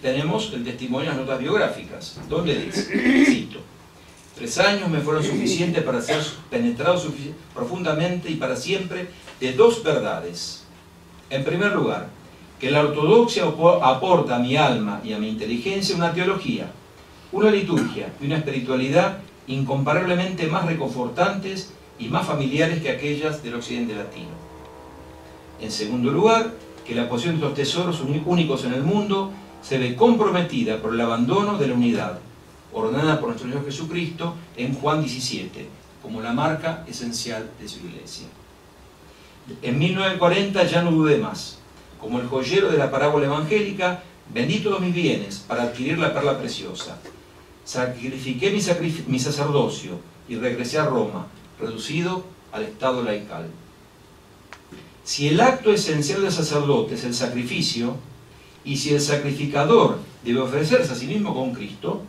[0.00, 3.60] Tenemos el testimonio de las notas biográficas, donde dice, cito,
[4.38, 7.02] Tres años me fueron suficientes para ser penetrado
[7.52, 9.08] profundamente y para siempre
[9.40, 10.62] de dos verdades.
[11.28, 12.08] En primer lugar,
[12.60, 13.42] que la ortodoxia
[13.82, 16.70] aporta a mi alma y a mi inteligencia una teología,
[17.32, 23.96] una liturgia y una espiritualidad incomparablemente más reconfortantes y más familiares que aquellas del occidente
[23.96, 24.30] latino.
[25.60, 26.54] En segundo lugar,
[26.86, 31.00] que la posición de estos tesoros únicos en el mundo se ve comprometida por el
[31.00, 32.20] abandono de la unidad,
[32.78, 35.68] ordenada por nuestro Señor Jesucristo en Juan 17,
[36.02, 38.26] como la marca esencial de su iglesia.
[39.62, 41.58] En 1940 ya no dudé más.
[42.00, 46.38] Como el joyero de la parábola evangélica, vendí todos mis bienes para adquirir la perla
[46.38, 46.98] preciosa.
[47.64, 48.60] Sacrifiqué mi,
[49.06, 51.26] mi sacerdocio y regresé a Roma,
[51.58, 53.46] reducido al estado laical.
[55.04, 57.96] Si el acto esencial del sacerdote es el sacrificio,
[58.64, 62.02] y si el sacrificador debe ofrecerse a sí mismo con Cristo,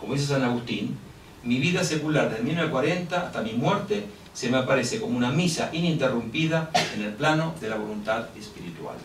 [0.00, 0.96] como dice San Agustín,
[1.42, 6.70] mi vida secular desde 1940 hasta mi muerte se me aparece como una misa ininterrumpida
[6.94, 8.96] en el plano de la voluntad espiritual.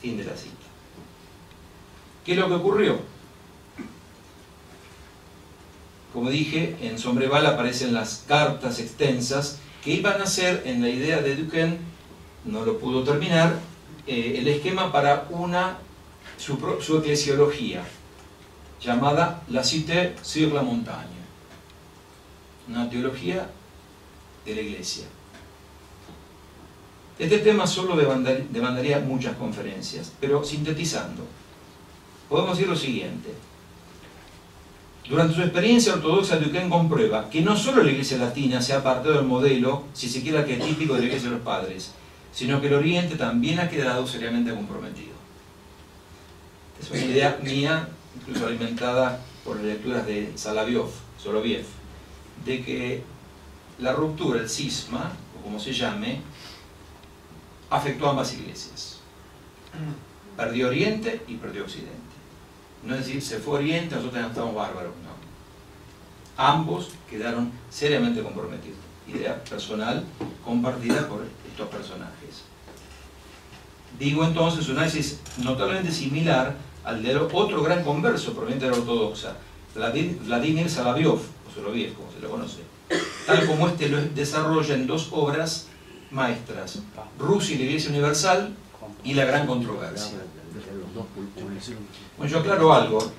[0.00, 0.54] Fin de la cita.
[2.24, 2.98] ¿Qué es lo que ocurrió?
[6.12, 11.20] Como dije, en Sombreval aparecen las cartas extensas que iban a ser, en la idea
[11.20, 11.78] de Duquesne,
[12.44, 13.58] no lo pudo terminar,
[14.06, 15.78] eh, el esquema para una,
[16.38, 17.84] su, su eclesiología,
[18.84, 21.24] llamada La Cité sur la Montagne,
[22.68, 23.48] una teología
[24.44, 25.04] de la Iglesia.
[27.18, 31.24] Este tema solo demandaría muchas conferencias, pero sintetizando,
[32.28, 33.30] podemos decir lo siguiente.
[35.08, 39.14] Durante su experiencia ortodoxa, Duquesne comprueba que no solo la Iglesia latina se ha apartado
[39.14, 41.92] del modelo, si se quiere arquetípico de la Iglesia de los Padres,
[42.32, 45.14] sino que el Oriente también ha quedado seriamente comprometido.
[46.80, 50.90] Es una idea mía, incluso alimentada por lecturas de Salaviov,
[51.22, 51.66] Soloviev,
[52.44, 53.02] de que
[53.78, 56.20] la ruptura, el cisma, o como se llame,
[57.70, 58.98] afectó a ambas iglesias.
[60.36, 61.92] Perdió Oriente y perdió Occidente.
[62.84, 65.14] No es decir, se fue Oriente, nosotros estamos bárbaros, no.
[66.36, 68.78] Ambos quedaron seriamente comprometidos.
[69.06, 70.04] Idea personal
[70.44, 72.42] compartida por estos personajes.
[73.98, 76.56] Digo entonces un análisis notablemente similar
[77.32, 79.36] otro gran converso proveniente de la ortodoxa,
[79.74, 82.60] Vladimir Salaviov, o Soloviev, como se lo conoce,
[83.26, 85.68] tal como este lo desarrolla en dos obras
[86.10, 86.80] maestras,
[87.18, 88.54] Rusia y la Iglesia Universal
[89.02, 90.18] y la Gran Controversia.
[92.16, 93.12] Bueno, yo aclaro algo,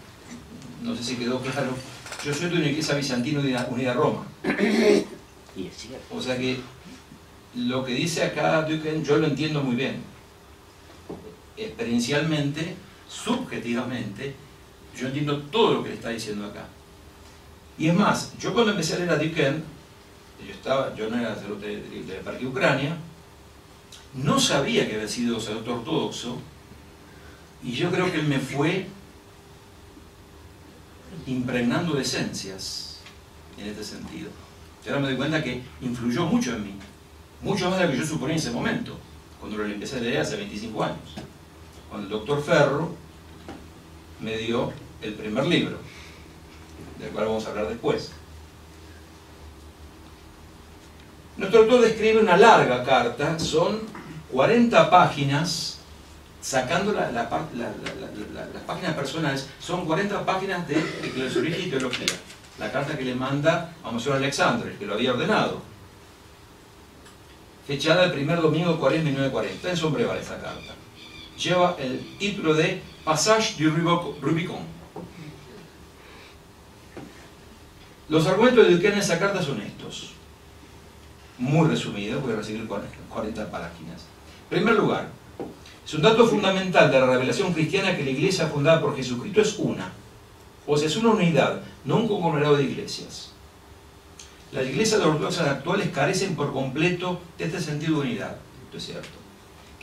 [0.81, 1.71] no sé si quedó claro,
[2.23, 4.25] yo soy de una iglesia bizantina unida a Roma.
[6.11, 6.59] O sea que
[7.55, 10.01] lo que dice acá Duken yo lo entiendo muy bien.
[11.57, 12.75] Experiencialmente,
[13.07, 14.35] subjetivamente,
[14.95, 16.65] yo entiendo todo lo que le está diciendo acá.
[17.77, 19.63] Y es más, yo cuando empecé a leer a Duken,
[20.45, 22.97] yo, estaba, yo no era sacerdote del Parque Ucrania,
[24.13, 26.39] no sabía que había sido sacerdote ortodoxo,
[27.63, 28.87] y yo creo que él me fue
[31.25, 32.99] impregnando de esencias
[33.57, 34.29] en este sentido.
[34.85, 36.79] Y ahora me doy cuenta que influyó mucho en mí
[37.45, 38.97] mucho más de lo que yo suponía en ese momento,
[39.39, 40.97] cuando lo empecé a leer hace 25 años,
[41.89, 42.89] cuando el doctor Ferro
[44.19, 44.71] me dio
[45.01, 45.77] el primer libro,
[46.99, 48.11] del cual vamos a hablar después.
[51.37, 53.81] Nuestro autor describe una larga carta, son
[54.31, 55.79] 40 páginas,
[56.41, 62.05] sacando la, las páginas personales, son 40 páginas de eclesiología y teología.
[62.57, 65.75] La carta que le manda a Monseñor Alexandre, que lo había ordenado
[67.67, 69.69] fechada el primer domingo de Cuaresma 1940.
[69.69, 70.73] En Sombreval esta carta.
[71.37, 73.69] Lleva el título de Passage du
[74.21, 74.75] Rubicon.
[78.07, 80.11] Los argumentos de Duquesne en esa carta son estos.
[81.37, 84.05] Muy resumidos, voy a recibir 40 páginas.
[84.49, 85.09] En primer lugar,
[85.85, 89.57] es un dato fundamental de la revelación cristiana que la iglesia fundada por Jesucristo es
[89.59, 89.91] una.
[90.65, 93.31] O sea, es una unidad, no un conglomerado de iglesias.
[94.51, 99.09] Las iglesias ortodoxas actuales carecen por completo de este sentido de unidad, esto es cierto,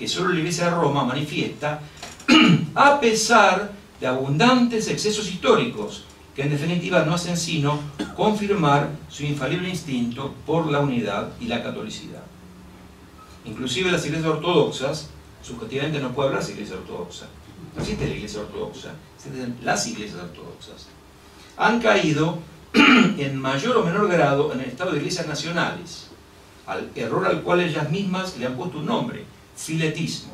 [0.02, 1.80] que solo la iglesia de Roma manifiesta
[2.74, 6.02] a pesar de abundantes excesos históricos
[6.34, 7.78] que en definitiva no hacen sino
[8.16, 12.24] confirmar su infalible instinto por la unidad y la catolicidad.
[13.44, 15.08] Inclusive las iglesias ortodoxas,
[15.40, 17.26] subjetivamente no puede hablarse de iglesia ortodoxa,
[17.76, 20.88] no existe la iglesia ortodoxa, existen las iglesias ortodoxas,
[21.56, 22.38] han caído
[22.74, 26.08] en mayor o menor grado en el estado de iglesias nacionales,
[26.66, 29.26] al error al cual ellas mismas le han puesto un nombre,
[29.56, 30.32] filetismo.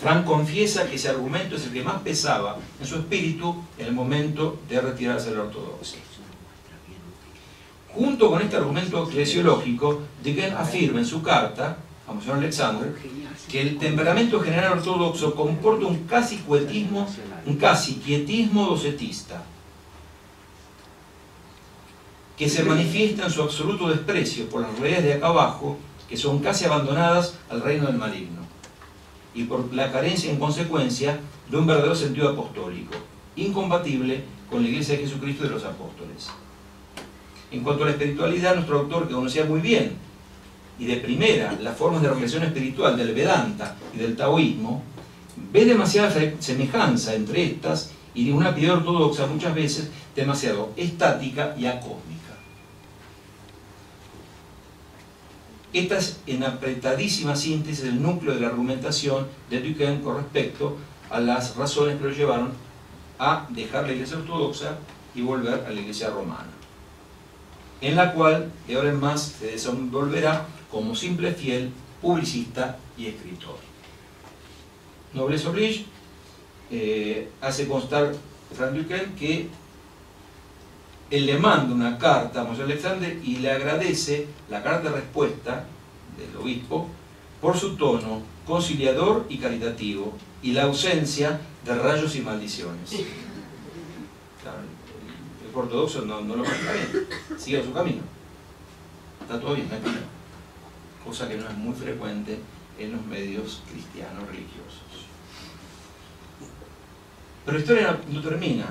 [0.00, 3.92] Frank confiesa que ese argumento es el que más pesaba en su espíritu en el
[3.92, 6.00] momento de retirarse de la ortodoxia.
[7.94, 11.76] Junto con este argumento eclesiológico, Degen afirma en su carta
[12.08, 12.92] a Monseñor Alexander,
[13.48, 17.06] que el temperamento general ortodoxo comporta un casi quietismo,
[17.46, 19.44] un casi quietismo docetista,
[22.36, 25.78] que se manifiesta en su absoluto desprecio por las realidades de acá abajo,
[26.08, 28.42] que son casi abandonadas al reino del maligno,
[29.34, 31.18] y por la carencia en consecuencia
[31.50, 32.94] de un verdadero sentido apostólico,
[33.36, 36.28] incompatible con la Iglesia de Jesucristo y de los apóstoles.
[37.50, 39.96] En cuanto a la espiritualidad, nuestro autor, que conocía muy bien
[40.78, 44.82] y de primera las formas de relación espiritual del Vedanta y del Taoísmo,
[45.52, 51.66] ve demasiada semejanza entre estas y de una piedra ortodoxa muchas veces demasiado estática y
[51.66, 52.13] acósmica.
[55.74, 60.76] Esta es en apretadísima síntesis el núcleo de la argumentación de Duquesne con respecto
[61.10, 62.52] a las razones que lo llevaron
[63.18, 64.78] a dejar la iglesia ortodoxa
[65.16, 66.52] y volver a la iglesia romana,
[67.80, 73.56] en la cual de ahora en más se desenvolverá como simple fiel, publicista y escritor.
[75.12, 75.86] Noblesse oblige
[76.70, 78.12] eh, hace constar
[78.56, 79.48] Frank Duquesne que
[81.14, 85.64] él le manda una carta a Moshe Alexander y le agradece la carta de respuesta
[86.18, 86.88] del obispo
[87.40, 90.12] por su tono conciliador y caritativo
[90.42, 92.90] y la ausencia de rayos y maldiciones.
[94.42, 94.58] Claro,
[95.48, 97.06] el, ortodoxo no, lo marca bien,
[97.38, 98.02] sigue su camino.
[99.20, 100.06] Está todo bien, no problema.
[101.04, 102.40] Cosa que no es muy frecuente
[102.76, 105.06] en los medios cristianos religiosos.
[107.44, 108.66] Pero la historia no termina.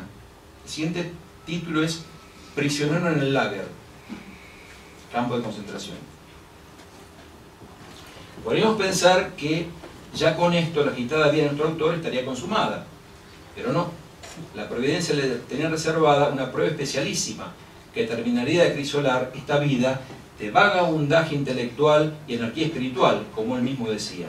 [0.65, 1.11] El siguiente
[1.45, 2.03] título es
[2.55, 3.65] Prisionero en el lager,
[5.11, 5.97] campo de concentración.
[8.43, 9.67] Podríamos pensar que
[10.13, 12.85] ya con esto la agitada vida de nuestro autor estaría consumada,
[13.55, 13.89] pero no.
[14.55, 17.53] La providencia le tenía reservada una prueba especialísima
[17.91, 20.01] que terminaría de crisolar esta vida
[20.37, 24.27] de vaga abundaje intelectual y anarquía espiritual, como él mismo decía.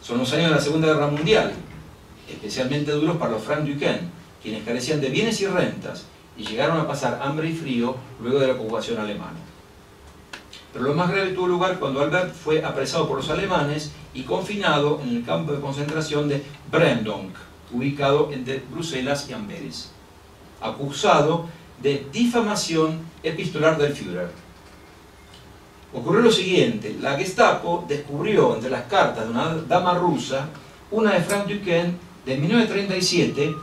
[0.00, 1.52] Son los años de la Segunda Guerra Mundial,
[2.30, 4.08] especialmente duros para los Frank Duquesne,
[4.42, 6.04] quienes carecían de bienes y rentas
[6.36, 9.38] y llegaron a pasar hambre y frío luego de la ocupación alemana.
[10.72, 15.00] Pero lo más grave tuvo lugar cuando Albert fue apresado por los alemanes y confinado
[15.02, 17.30] en el campo de concentración de Brandung,
[17.72, 19.92] ubicado entre Bruselas y Amberes,
[20.60, 21.46] acusado
[21.80, 24.30] de difamación epistolar del Führer.
[25.92, 30.48] Ocurrió lo siguiente, la Gestapo descubrió entre las cartas de una dama rusa
[30.90, 31.94] una de Frank Duquesne
[32.26, 33.54] de 1937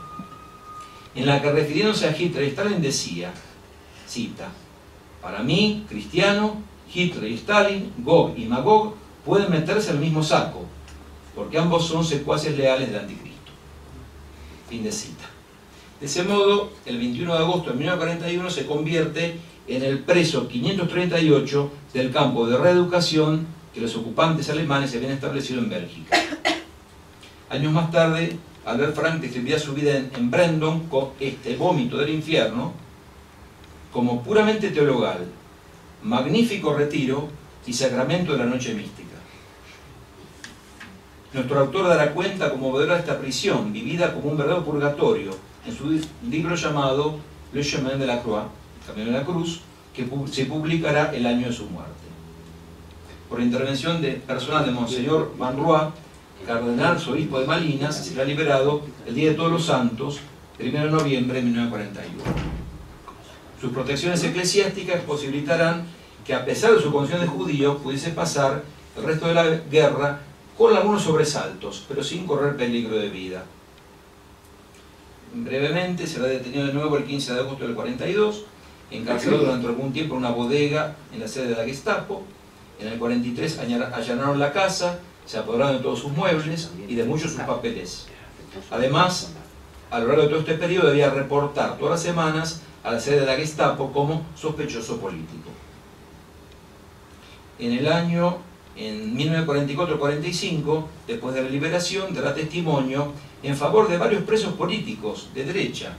[1.16, 3.34] en la que refiriéndose a Hitler y Stalin decía,
[4.08, 4.50] cita,
[5.22, 6.62] para mí, cristiano,
[6.94, 8.96] Hitler y Stalin, Gog y Magog,
[9.26, 10.66] pueden meterse el mismo saco,
[11.36, 13.52] porque ambos son secuaces leales del anticristo.
[14.70, 15.26] Fin de cita.
[16.00, 19.38] De ese modo, el 21 de agosto de 1941 se convierte
[19.68, 25.70] en el preso 538 del campo de reeducación que los ocupantes alemanes habían establecido en
[25.70, 26.18] Bélgica.
[27.50, 32.74] Años más tarde, Albert Frank describía su vida en, Brandon con este vómito del infierno
[33.92, 35.26] como puramente teologal,
[36.04, 37.28] magnífico retiro
[37.66, 39.10] y sacramento de la noche mística.
[41.34, 45.32] Nuestro autor dará cuenta como de esta prisión, vivida como un verdadero purgatorio,
[45.66, 47.20] en su libro llamado
[47.54, 48.46] Le Chemin de la Croix,
[48.86, 49.62] Camino de la Cruz,
[49.94, 51.92] que se publicará el año de su muerte.
[53.30, 55.56] Por intervención de personal de Monseñor Van
[56.46, 60.20] cardenal obispo de Malinas, será liberado el Día de Todos los Santos,
[60.60, 62.24] 1 de noviembre de 1941.
[63.60, 65.86] Sus protecciones eclesiásticas posibilitarán
[66.26, 68.64] que a pesar de su condición de judío pudiese pasar
[68.98, 70.20] el resto de la guerra
[70.58, 73.44] con algunos sobresaltos, pero sin correr peligro de vida.
[75.34, 78.46] Brevemente será detenido de nuevo el 15 de agosto del 42,
[78.92, 82.24] encarcelado durante algún tiempo en una bodega en la sede de la Gestapo.
[82.80, 83.60] En el 43
[83.94, 85.00] allanaron la casa,
[85.32, 88.06] se apoderaron de todos sus muebles y de muchos sus papeles.
[88.70, 89.32] Además,
[89.90, 93.22] a lo largo de todo este periodo debía reportar todas las semanas a la sede
[93.22, 95.50] de la Gestapo como sospechoso político.
[97.60, 98.40] En el año,
[98.76, 105.46] en 1944-45, después de la liberación, dará testimonio en favor de varios presos políticos de
[105.46, 105.94] derecha,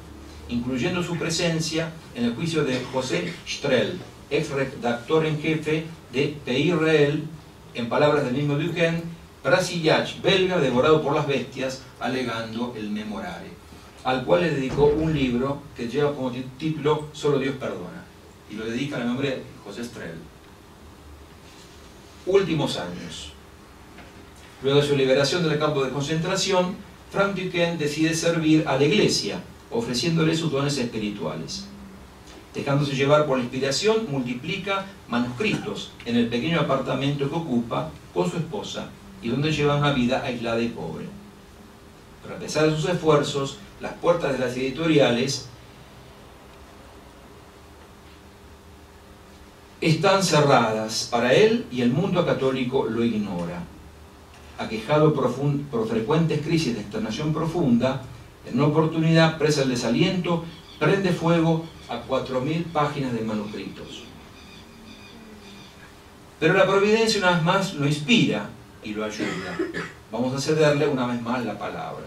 [0.50, 6.74] incluyendo su presencia en el juicio de José Strel, ex redactor en jefe de Pays
[7.74, 13.50] en palabras del mismo Duquesne, Brasillach, belga, devorado por las bestias, alegando el memorare,
[14.04, 18.04] al cual le dedicó un libro que lleva como título Solo Dios perdona,
[18.48, 20.14] y lo dedica a la memoria de José Strel.
[22.26, 23.32] Últimos años.
[24.62, 26.76] Luego de su liberación del campo de concentración,
[27.10, 29.40] Frank Duquesne decide servir a la iglesia,
[29.72, 31.66] ofreciéndole sus dones espirituales.
[32.54, 38.36] Dejándose llevar por la inspiración, multiplica manuscritos en el pequeño apartamento que ocupa con su
[38.36, 38.88] esposa
[39.22, 41.06] y donde lleva una vida aislada y pobre.
[42.22, 45.48] Pero a pesar de sus esfuerzos, las puertas de las editoriales
[49.80, 53.62] están cerradas para él y el mundo católico lo ignora.
[54.58, 58.02] Aquejado por frecuentes crisis de externación profunda,
[58.46, 60.44] en una oportunidad presa el desaliento,
[60.78, 64.04] prende fuego a 4.000 páginas de manuscritos.
[66.38, 68.48] Pero la providencia una vez más lo inspira
[68.82, 69.56] y lo ayuda.
[70.10, 72.06] Vamos a cederle una vez más la palabra.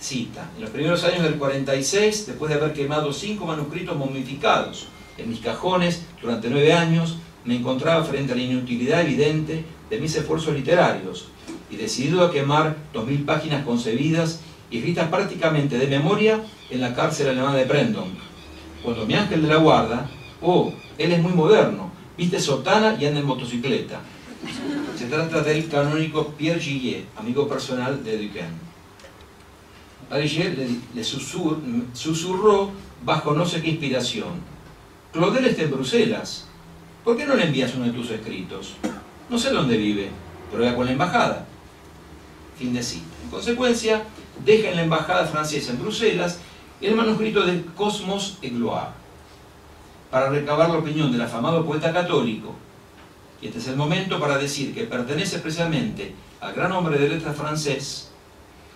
[0.00, 5.30] Cita, en los primeros años del 46, después de haber quemado cinco manuscritos momificados en
[5.30, 10.54] mis cajones durante nueve años, me encontraba frente a la inutilidad evidente de mis esfuerzos
[10.54, 11.28] literarios
[11.70, 14.40] y decidido a quemar 2.000 páginas concebidas
[14.70, 16.40] y escritas prácticamente de memoria
[16.70, 18.10] en la cárcel alemana de Prendon.
[18.82, 23.20] Cuando mi ángel de la guarda, oh, él es muy moderno, viste sotana y anda
[23.20, 24.00] en motocicleta.
[24.96, 28.72] Se trata del canónico Pierre Gillet, amigo personal de Duquesne.
[30.10, 32.70] Gillet le, le susurró
[33.04, 34.52] bajo no sé qué inspiración.
[35.12, 36.46] Claudel está en Bruselas.
[37.04, 38.74] ¿Por qué no le envías uno de tus escritos?
[39.28, 40.10] No sé dónde vive,
[40.56, 41.46] vea con la embajada.
[42.58, 43.06] Fin de cita.
[43.24, 44.04] En consecuencia,
[44.44, 46.38] deja en la embajada francesa en Bruselas
[46.80, 48.90] el manuscrito de Cosmos et Gloire
[50.10, 52.54] para recabar la opinión del afamado poeta católico.
[53.42, 57.36] Y este es el momento para decir que pertenece especialmente al gran hombre de letras
[57.36, 58.10] francés,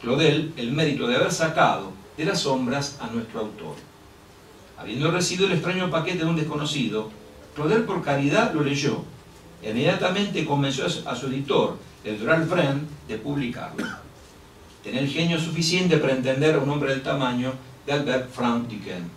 [0.03, 3.77] Claudel, el mérito de haber sacado de las sombras a nuestro autor.
[4.77, 7.11] Habiendo recibido el extraño paquete de un desconocido,
[7.55, 9.05] Claudel por caridad lo leyó.
[9.63, 13.87] E inmediatamente convenció a su editor, el Dural Friend, de publicarlo
[14.87, 17.53] tener genio suficiente para entender a un hombre del tamaño
[17.85, 19.11] de Albert Frank Duquesne.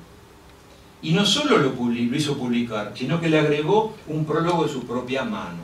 [1.01, 5.23] Y no solo lo, hizo publicar, sino que le agregó un prólogo de su propia
[5.23, 5.63] mano.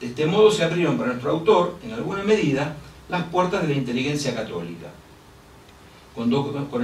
[0.00, 2.76] De este modo se abrieron para nuestro autor, en alguna medida,
[3.08, 4.88] las puertas de la inteligencia católica.
[6.14, 6.32] Con,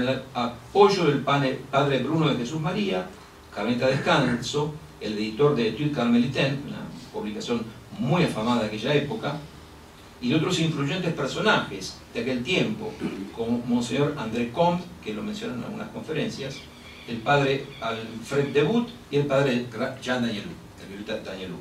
[0.00, 3.06] el apoyo del padre Bruno de Jesús María,
[3.54, 6.78] Carmeta Descanso, el editor de Etudes Carmelitaine, una
[7.12, 7.62] publicación
[7.98, 9.36] muy afamada de aquella época,
[10.22, 12.92] y de otros influyentes personajes de aquel tiempo,
[13.34, 16.56] como Monseñor André Comte, que lo mencionan en algunas conferencias,
[17.10, 19.66] el padre Alfred Debut y el padre
[20.00, 21.58] Jean Danielou, el Danielou,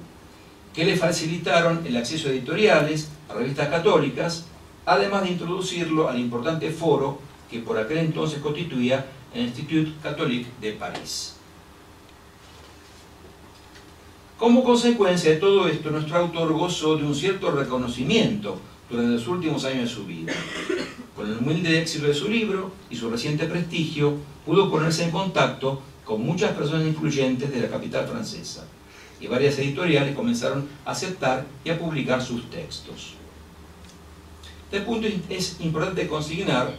[0.73, 4.45] que le facilitaron el acceso a editoriales, a revistas católicas,
[4.85, 7.19] además de introducirlo al importante foro
[7.49, 11.35] que por aquel entonces constituía el Institut Catholique de París.
[14.37, 18.59] Como consecuencia de todo esto, nuestro autor gozó de un cierto reconocimiento
[18.89, 20.33] durante los últimos años de su vida.
[21.15, 25.81] Con el humilde éxito de su libro y su reciente prestigio, pudo ponerse en contacto
[26.05, 28.65] con muchas personas influyentes de la capital francesa,
[29.21, 33.13] y varias editoriales comenzaron a aceptar y a publicar sus textos.
[34.71, 36.75] Este punto es importante consignar,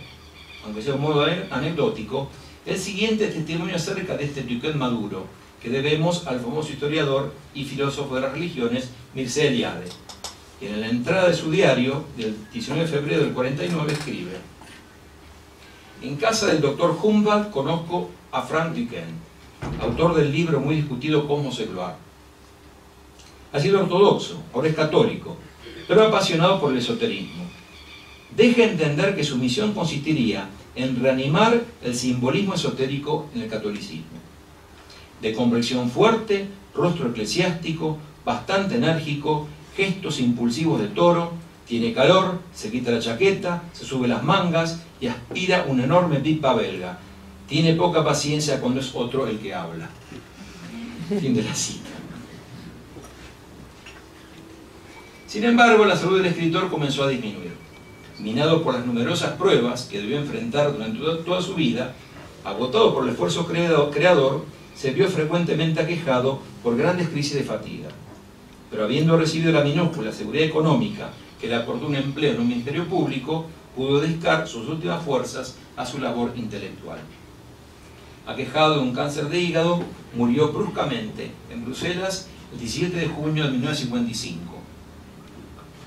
[0.64, 2.28] aunque sea un modo anecdótico,
[2.66, 5.26] el siguiente testimonio acerca de este Duquesne maduro,
[5.62, 9.86] que debemos al famoso historiador y filósofo de las religiones Mircea Eliade,
[10.60, 14.36] que en la entrada de su diario del 19 de febrero del 49 escribe
[16.02, 19.14] En casa del doctor Humboldt conozco a Frank Duquesne,
[19.80, 21.96] autor del libro muy discutido Cómo se Gloire.
[23.52, 25.36] Ha sido ortodoxo, ahora es católico,
[25.88, 27.42] pero apasionado por el esoterismo.
[28.36, 34.20] Deja entender que su misión consistiría en reanimar el simbolismo esotérico en el catolicismo
[35.20, 41.32] de complexión fuerte, rostro eclesiástico, bastante enérgico, gestos impulsivos de toro,
[41.66, 46.54] tiene calor, se quita la chaqueta, se sube las mangas y aspira una enorme pipa
[46.54, 46.98] belga.
[47.48, 49.88] Tiene poca paciencia cuando es otro el que habla.
[51.08, 51.90] Fin de la cita.
[55.26, 57.52] Sin embargo, la salud del escritor comenzó a disminuir.
[58.18, 61.94] Minado por las numerosas pruebas que debió enfrentar durante toda su vida,
[62.44, 64.44] agotado por el esfuerzo creador,
[64.74, 67.90] se vio frecuentemente aquejado por grandes crisis de fatiga.
[68.70, 71.10] Pero habiendo recibido la minúscula seguridad económica
[71.40, 75.86] que le aportó un empleo en un ministerio público, pudo dedicar sus últimas fuerzas a
[75.86, 76.98] su labor intelectual.
[78.26, 79.80] Aquejado de un cáncer de hígado,
[80.14, 84.40] murió bruscamente en Bruselas el 17 de junio de 1955,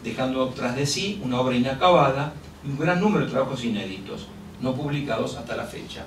[0.03, 2.33] dejando tras de sí una obra inacabada
[2.65, 4.27] y un gran número de trabajos inéditos,
[4.61, 6.05] no publicados hasta la fecha,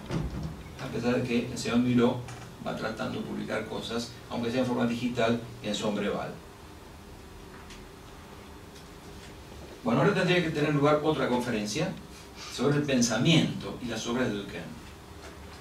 [0.82, 2.18] a pesar de que el señor Miró
[2.66, 6.30] va tratando de publicar cosas, aunque sea en forma digital, en sombreval.
[9.86, 11.90] Bueno, ahora tendría que tener lugar otra conferencia
[12.52, 14.66] sobre el pensamiento y las obras de Duquesne.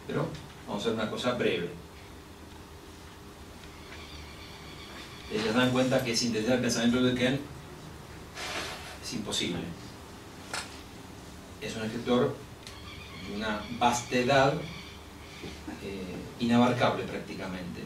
[0.07, 0.28] Pero
[0.67, 1.69] Vamos a hacer una cosa breve.
[5.32, 7.39] Ellos dan cuenta que sintetizar el pensamiento de Ken
[9.03, 9.59] es imposible.
[11.61, 12.36] Es un escritor
[13.28, 14.53] de una vastedad
[15.84, 17.82] eh, inabarcable prácticamente.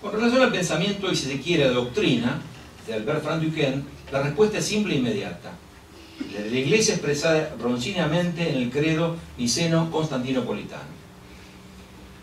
[0.00, 2.40] Con relación al pensamiento y si se quiere doctrina
[2.86, 5.52] de Albert Frank Duquesne, la respuesta es simple e inmediata.
[6.32, 10.96] La de la Iglesia expresada broncíneamente en el credo niceno-constantinopolitano.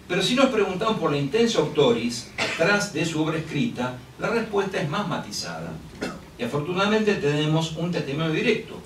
[0.08, 4.82] Pero si nos preguntamos por la intensa autoris atrás de su obra escrita, la respuesta
[4.82, 5.72] es más matizada.
[6.38, 8.80] Y afortunadamente tenemos un testimonio directo,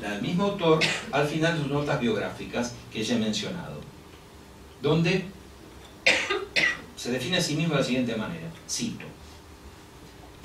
[0.00, 0.80] la del mismo autor
[1.12, 3.80] al final de sus notas biográficas que ya he mencionado,
[4.82, 5.24] donde
[6.96, 9.06] se define a sí mismo de la siguiente manera, cito,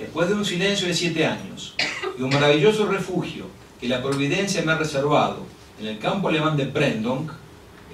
[0.03, 1.75] Después de un silencio de siete años
[2.19, 3.45] y un maravilloso refugio
[3.79, 5.37] que la providencia me ha reservado
[5.79, 7.31] en el campo alemán de Brendonk,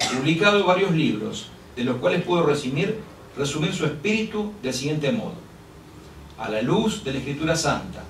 [0.00, 2.98] he publicado varios libros, de los cuales puedo resumir,
[3.38, 5.36] resumir su espíritu del siguiente modo.
[6.36, 8.02] A la luz de la Escritura Santa,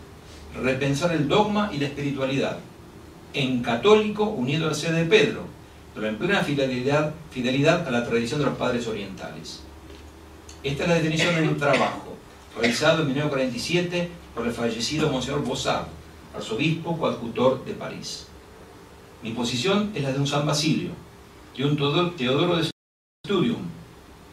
[0.58, 2.58] repensar el dogma y la espiritualidad,
[3.34, 5.44] en católico unido al sede de Pedro,
[5.94, 9.60] pero en plena fidelidad, fidelidad a la tradición de los padres orientales.
[10.62, 12.09] Esta es la definición de un trabajo,
[12.60, 15.86] realizado en 1947 por el fallecido Monseñor Bossard,
[16.34, 18.26] arzobispo coadjutor de París.
[19.22, 20.90] Mi posición es la de un San Basilio,
[21.56, 21.76] de un
[22.16, 22.70] Teodoro de
[23.26, 23.62] Studium,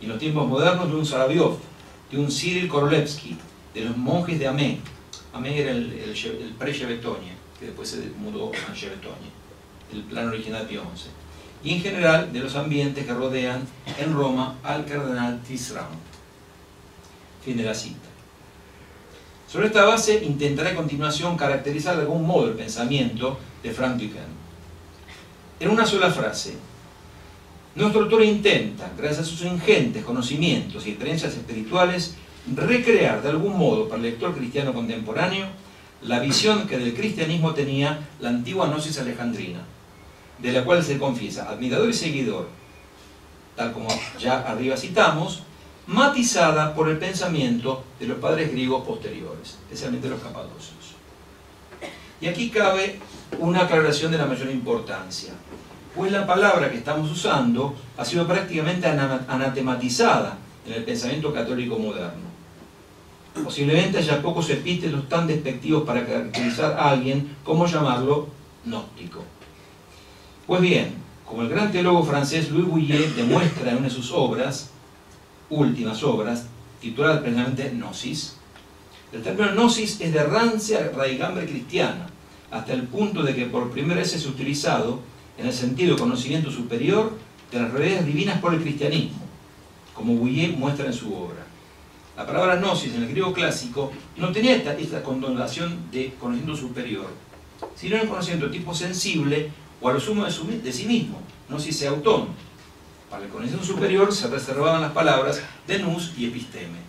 [0.01, 1.57] y en los tiempos modernos de un Sarabiov,
[2.11, 3.37] de un Cyril Korolevsky,
[3.73, 4.79] de los monjes de Amé.
[5.33, 9.31] Amé era el, el, pre-Chevetogne, que después se mudó a Chevetogne,
[9.93, 11.09] el plan original Pío XI.
[11.63, 13.65] Y en general de los ambientes que rodean
[13.97, 15.87] en Roma al cardenal Tisram.
[17.43, 18.06] Fin de la cita.
[19.47, 24.35] Sobre esta base intentaré a continuación caracterizar de algún modo el pensamiento de Frank Duquesne.
[25.61, 26.55] En una sola frase,
[27.73, 32.15] nuestro autor intenta, gracias a sus ingentes conocimientos y experiencias espirituales,
[32.53, 35.47] recrear de algún modo para el lector cristiano contemporáneo
[36.01, 39.61] la visión que del cristianismo tenía la antigua gnosis alejandrina,
[40.39, 42.49] de la cual se confiesa admirador y seguidor,
[43.55, 43.87] tal como
[44.19, 45.43] ya arriba citamos,
[45.87, 50.75] matizada por el pensamiento de los padres griegos posteriores, especialmente los capadocios.
[52.19, 52.99] Y aquí cabe
[53.39, 55.33] una aclaración de la mayor importancia,
[55.95, 62.27] pues la palabra que estamos usando ha sido prácticamente anatematizada en el pensamiento católico moderno.
[63.43, 68.27] Posiblemente haya pocos epítetos tan despectivos para caracterizar a alguien como llamarlo
[68.65, 69.23] gnóstico.
[70.45, 74.71] Pues bien, como el gran teólogo francés Louis Bouillet demuestra en una de sus obras,
[75.49, 76.47] últimas obras,
[76.81, 78.37] titulada precisamente Gnosis,
[79.13, 82.07] el término Gnosis es de rancia raigambre cristiana,
[82.51, 84.99] hasta el punto de que por primera vez es utilizado
[85.37, 87.13] en el sentido de conocimiento superior
[87.51, 89.19] de las realidades divinas por el cristianismo,
[89.93, 91.45] como Bouillet muestra en su obra.
[92.17, 97.07] La palabra gnosis en el griego clásico no tenía esta, esta connotación de conocimiento superior,
[97.75, 101.87] sino un conocimiento tipo sensible o a lo sumo de, de sí mismo, gnosis e
[101.87, 102.27] autón.
[103.09, 106.87] Para el conocimiento superior se reservaban las palabras de nous y episteme.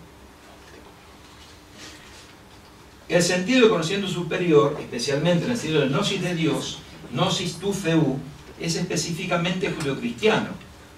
[3.08, 6.80] El sentido de conocimiento superior, especialmente en el sentido del gnosis de Dios,
[7.12, 8.18] gnosis tu feu,
[8.60, 10.48] es específicamente judeocristiano,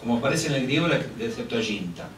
[0.01, 2.09] como aparece en el griego del Septuaginta.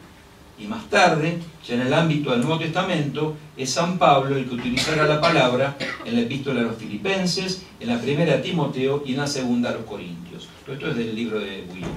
[0.57, 4.55] Y más tarde, ya en el ámbito del Nuevo Testamento, es San Pablo el que
[4.55, 9.13] utilizará la palabra en la epístola a los filipenses, en la primera a Timoteo y
[9.13, 10.47] en la segunda a los corintios.
[10.65, 11.91] Todo esto es del libro de William.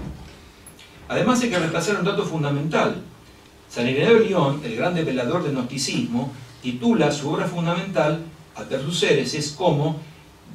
[1.08, 3.02] Además hay que repasar un dato fundamental.
[3.68, 6.32] San Ireneo de León, el gran develador del gnosticismo,
[6.62, 8.24] titula su obra fundamental,
[8.56, 10.00] Adversus es como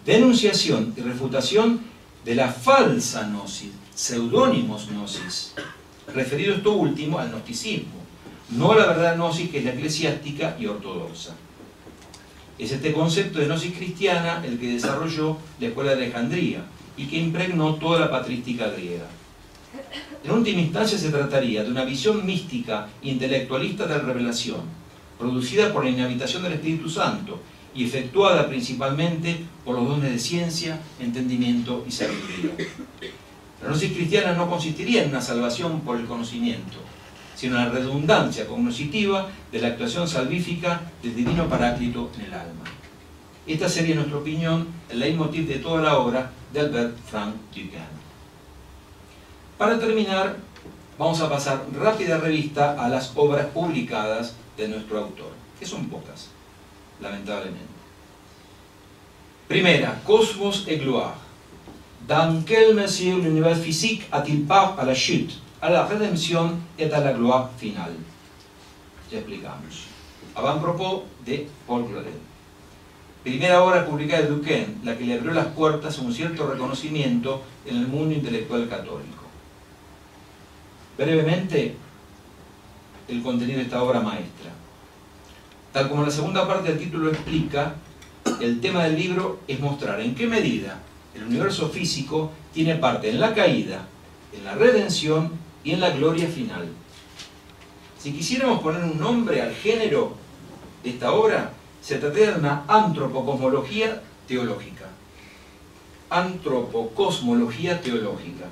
[0.06, 1.82] denunciación y refutación
[2.26, 5.54] de la falsa gnosis, seudónimos gnosis,
[6.14, 8.02] referido esto último al gnosticismo,
[8.50, 11.36] no a la verdad gnosis que es la eclesiástica y ortodoxa.
[12.58, 16.64] Es este concepto de gnosis cristiana el que desarrolló la Escuela de Alejandría
[16.98, 19.08] y que impregnó toda la patrística griega.
[20.24, 24.62] En última instancia se trataría de una visión mística intelectualista de la revelación,
[25.18, 27.40] producida por la inhabitación del Espíritu Santo
[27.74, 32.52] y efectuada principalmente por los dones de ciencia, entendimiento y sabiduría.
[33.64, 36.78] La gnosis cristiana no consistiría en una salvación por el conocimiento,
[37.36, 42.64] sino en la redundancia cognoscitiva de la actuación salvífica del divino paráclito en el alma.
[43.48, 48.11] Esta sería, en nuestra opinión, el leitmotiv de toda la obra de Albert Frank Duquesne.
[49.62, 50.38] Para terminar,
[50.98, 56.30] vamos a pasar rápida revista a las obras publicadas de nuestro autor, que son pocas,
[57.00, 57.70] lamentablemente.
[59.48, 61.14] Primera, Cosmos et Gloire.
[62.08, 67.00] Dans quelle mesure l'univers physique a-t-il part à la chute a la redención et à
[67.00, 67.98] la gloire finale.
[69.12, 69.86] Ya explicamos.
[70.34, 72.20] Avant propos de Paul Claudel.
[73.24, 77.44] Primera obra publicada de Duquesne, la que le abrió las puertas a un cierto reconocimiento
[77.68, 79.21] en el mundo intelectual católico.
[81.02, 81.74] Brevemente,
[83.08, 84.52] el contenido de esta obra maestra.
[85.74, 87.74] Tal como la segunda parte del título explica,
[88.40, 90.78] el tema del libro es mostrar en qué medida
[91.16, 93.88] el universo físico tiene parte en la caída,
[94.32, 95.32] en la redención
[95.64, 96.68] y en la gloria final.
[97.98, 100.14] Si quisiéramos poner un nombre al género
[100.84, 104.86] de esta obra, se trataría de una antropocosmología teológica.
[106.12, 108.46] Antropocosmología teológica.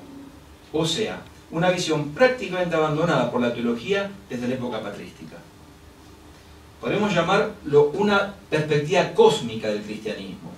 [0.72, 5.36] O sea, una visión prácticamente abandonada por la teología desde la época patrística
[6.80, 10.50] podemos llamarlo una perspectiva cósmica del cristianismo.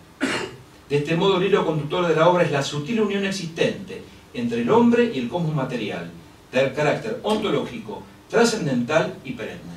[0.88, 4.02] De este modo, el hilo conductor de la obra es la sutil unión existente
[4.34, 6.10] entre el hombre y el cosmos material,
[6.52, 9.72] del carácter ontológico, trascendental y perenne.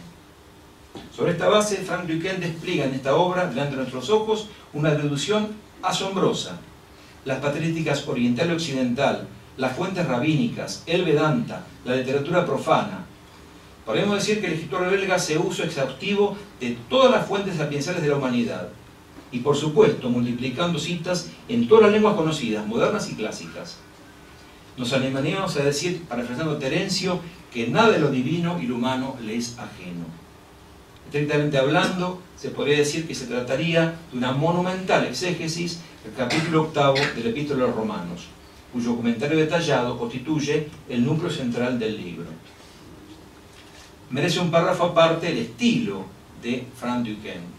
[1.15, 5.55] Sobre esta base, Frank Duquesne despliega en esta obra, delante de nuestros ojos, una deducción
[5.81, 6.59] asombrosa.
[7.23, 9.27] Las patrísticas oriental y occidental,
[9.57, 13.05] las fuentes rabínicas, el Vedanta, la literatura profana,
[13.85, 18.09] Podemos decir que el escritor belga hace uso exhaustivo de todas las fuentes sapienciales de
[18.09, 18.69] la humanidad
[19.31, 23.77] y por supuesto multiplicando citas en todas las lenguas conocidas, modernas y clásicas.
[24.75, 27.19] Nos animaríamos a decir, parafraseando Terencio,
[27.53, 30.05] que nada de lo divino y lo humano le es ajeno.
[31.05, 36.97] Estrictamente hablando, se podría decir que se trataría de una monumental exégesis del capítulo octavo
[37.15, 38.25] del Epístola de los Romanos,
[38.75, 42.25] cuyo comentario detallado constituye el núcleo central del libro
[44.09, 46.05] merece un párrafo aparte el estilo
[46.41, 47.55] de Frank Duquesne.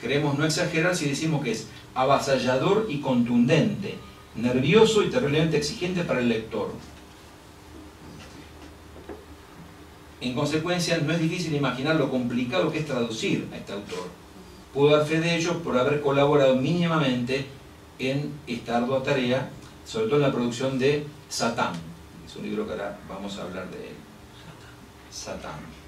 [0.00, 3.94] Queremos no exagerar si decimos que es avasallador y contundente,
[4.36, 6.72] nervioso y terriblemente exigente para el lector.
[10.20, 14.08] En consecuencia, no es difícil imaginar lo complicado que es traducir a este autor.
[14.74, 17.46] Puedo dar fe de ello por haber colaborado mínimamente
[17.98, 19.50] en esta ardua tarea,
[19.90, 21.72] sobre todo en la producción de Satán.
[22.26, 23.94] Es un libro que ahora vamos a hablar de él.
[25.10, 25.80] Satán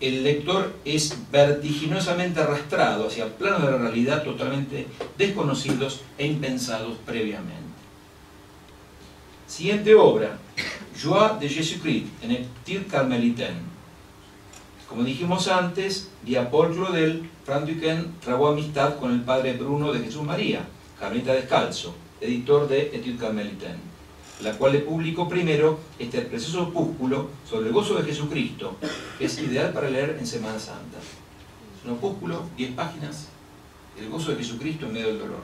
[0.00, 4.86] el lector es vertiginosamente arrastrado hacia planos de la realidad totalmente
[5.18, 7.54] desconocidos e impensados previamente.
[9.46, 10.38] Siguiente obra,
[11.00, 13.68] Joie de Jésus-Christ, en el Tir Carmelitaine.
[14.88, 20.00] Como dijimos antes, vía Paul Claudel, Frank Duquesne trabó amistad con el padre Bruno de
[20.00, 20.66] Jesús María,
[21.00, 23.90] Carmelita Descalzo, editor de Etude Carmelitaine
[24.42, 28.76] la cual le publicó primero este precioso opúsculo sobre el gozo de Jesucristo,
[29.18, 30.98] que es ideal para leer en Semana Santa.
[30.98, 33.28] Es un opúsculo, 10 páginas,
[33.98, 35.40] el gozo de Jesucristo en medio del dolor.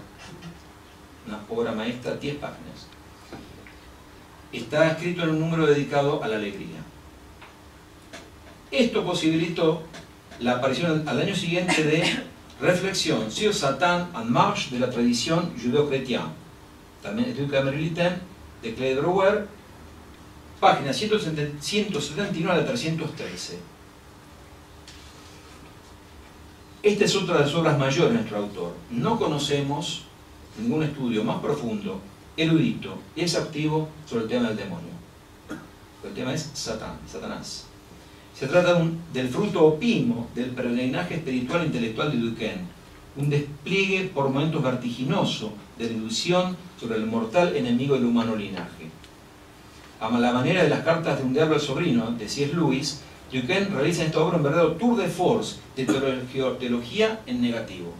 [1.26, 2.86] Una obra maestra, 10 páginas.
[4.52, 6.78] Está escrito en un número dedicado a la alegría.
[8.70, 9.82] Esto posibilitó
[10.40, 12.02] la aparición al año siguiente de
[12.60, 16.32] Reflexión sur Satan en marche de la tradición judeo-chrétienne,
[17.02, 18.18] también de Merliten,
[18.62, 19.46] de Clay Drower,
[20.58, 23.58] página 179 a 313.
[26.82, 28.72] Esta es otra de las obras mayores de nuestro autor.
[28.90, 30.04] No conocemos
[30.58, 32.00] ningún estudio más profundo,
[32.38, 34.96] erudito y exhaustivo sobre el tema del demonio.
[36.02, 37.66] El tema es Satán, Satanás.
[38.38, 38.78] Se trata
[39.14, 42.66] del fruto opimo del peregrinaje espiritual e intelectual de Duquesne,
[43.16, 48.90] un despliegue por momentos vertiginoso de ilusión sobre el mortal enemigo del humano linaje.
[50.00, 52.52] A la manera de las cartas de un diablo al sobrino de C.S.
[52.54, 53.00] Lewis,
[53.32, 57.94] Duquesne realiza en esta obra un verdadero tour de force de teología en negativo,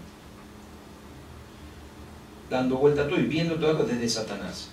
[2.51, 4.68] dando vuelta a todo y viendo todo desde Satanás.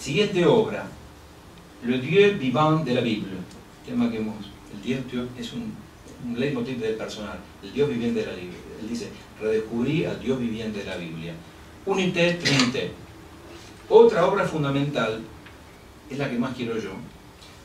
[0.00, 0.86] Siguiente obra,
[1.84, 3.36] Le Dieu vivant de la Bible,
[3.86, 4.36] tema que hemos,
[4.74, 5.72] el Dios es un
[6.26, 8.58] un leitmotiv del personal, el Dios viviente de la Biblia.
[8.80, 9.08] Él dice,
[9.40, 11.32] redescubrí al Dios viviente de la Biblia.
[11.86, 12.90] Unité, Trinité.
[13.88, 15.20] Otra obra fundamental
[16.10, 16.90] es la que más quiero yo,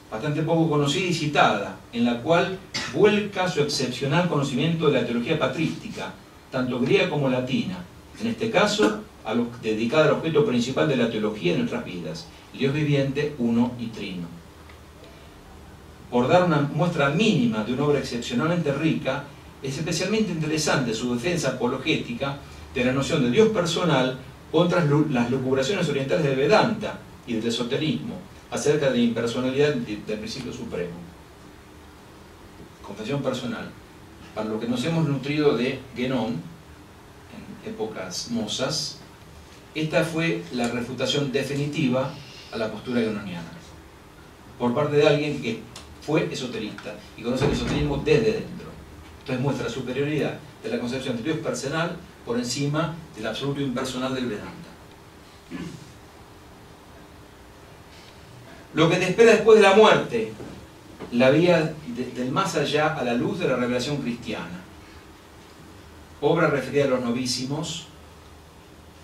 [0.09, 2.57] bastante poco conocida y citada, en la cual
[2.93, 6.13] vuelca su excepcional conocimiento de la teología patrística,
[6.51, 7.77] tanto griega como latina,
[8.21, 12.73] en este caso a dedicada al objeto principal de la teología de nuestras vidas, Dios
[12.73, 14.43] viviente, uno y trino
[16.13, 19.23] por dar una muestra mínima de una obra excepcionalmente rica,
[19.63, 22.37] es especialmente interesante su defensa apologética
[22.75, 24.19] de la noción de Dios personal
[24.51, 28.13] contra las lucubraciones orientales del Vedanta y del esoterismo
[28.51, 30.93] acerca de la impersonalidad del principio supremo.
[32.85, 33.71] Confesión personal.
[34.35, 36.33] Para lo que nos hemos nutrido de Genón,
[37.33, 38.99] en épocas mozas,
[39.75, 42.13] esta fue la refutación definitiva
[42.51, 43.49] a la postura grononiana,
[44.59, 45.59] por parte de alguien que
[46.01, 48.67] fue esoterista y conoce el esoterismo desde dentro.
[49.19, 51.95] Entonces muestra la superioridad de la concepción de Dios personal
[52.25, 54.51] por encima del absoluto impersonal del Vedanta.
[58.73, 60.33] Lo que te espera después de la muerte,
[61.11, 64.61] la vía del más allá a la luz de la revelación cristiana.
[66.21, 67.87] Obra referida a los novísimos,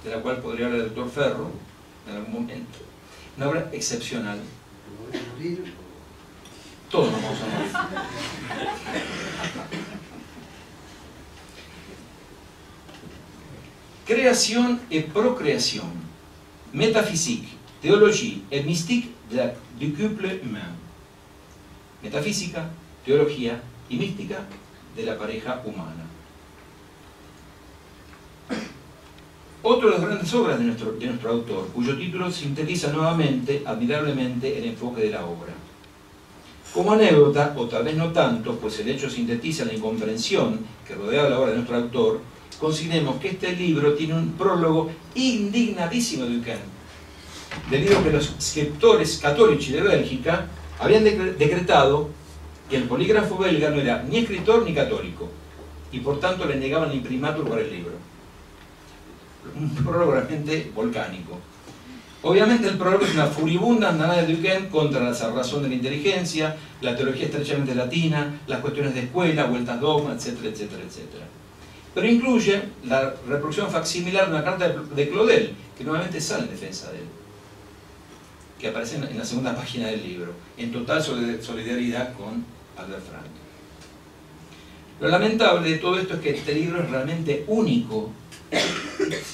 [0.10, 1.52] de la cual podría hablar el doctor Ferro
[2.10, 2.80] en algún momento.
[3.38, 4.40] Una obra excepcional.
[6.90, 7.72] Todos nos vamos a morir.
[14.06, 15.84] Création et procréation,
[16.74, 17.48] métaphysique,
[17.80, 19.12] théologie et mystique
[19.80, 20.76] du couple humain.
[22.02, 22.68] Metafísica,
[23.06, 24.40] teología y mística
[24.96, 26.09] de la pareja humana.
[29.62, 34.58] Otro de las grandes obras de nuestro, de nuestro autor, cuyo título sintetiza nuevamente, admirablemente,
[34.58, 35.54] el enfoque de la obra.
[36.74, 41.28] Como anécdota, o tal vez no tanto, pues el hecho sintetiza la incomprensión que rodea
[41.28, 42.22] la obra de nuestro autor,
[42.58, 46.64] consideremos que este libro tiene un prólogo indignadísimo de Duquesne,
[47.70, 50.48] debido a que los escritores católicos de Bélgica
[50.80, 52.08] habían decretado
[52.70, 55.28] que el polígrafo belga no era ni escritor ni católico,
[55.92, 57.99] y por tanto le negaban el imprimatur para el libro.
[59.56, 61.40] Un prólogo realmente volcánico.
[62.22, 66.58] Obviamente el prólogo es una furibunda andanada de Duquesne contra la razón de la inteligencia,
[66.82, 71.26] la teología estrechamente latina, las cuestiones de escuela, vueltas dogma, etcétera, etcétera, etcétera.
[71.96, 76.92] Pero incluye la reproducción facsimilar de una carta de Claudel, que nuevamente sale en defensa
[76.92, 77.06] de él,
[78.60, 82.44] que aparece en la segunda página del libro, en total solidaridad con
[82.78, 83.49] Albert Frank.
[85.00, 88.12] Lo lamentable de todo esto es que este libro es realmente único.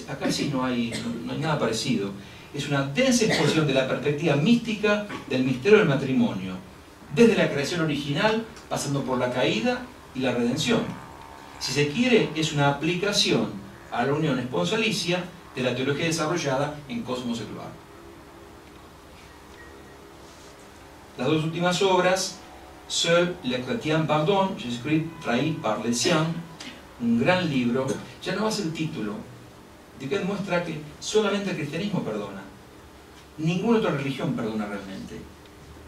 [0.08, 0.94] Acá sí no hay,
[1.26, 2.12] no hay nada parecido
[2.56, 6.54] es una densa exposición de la perspectiva mística del misterio del matrimonio,
[7.14, 9.82] desde la creación original, pasando por la caída
[10.16, 10.80] y la redención.
[11.60, 13.50] Si se quiere, es una aplicación
[13.92, 17.68] a la unión esponsalicia de la teología desarrollada en Cosmos Secular.
[21.18, 22.40] Las dos últimas obras,
[22.88, 26.28] Seul le chrétien pardon, Jésus-Christ trahi par les siens,
[27.02, 27.88] un gran libro,
[28.22, 29.14] ya no hace el título,
[30.00, 32.42] de que demuestra que solamente el cristianismo perdona.
[33.38, 35.20] Ninguna otra religión perdona realmente.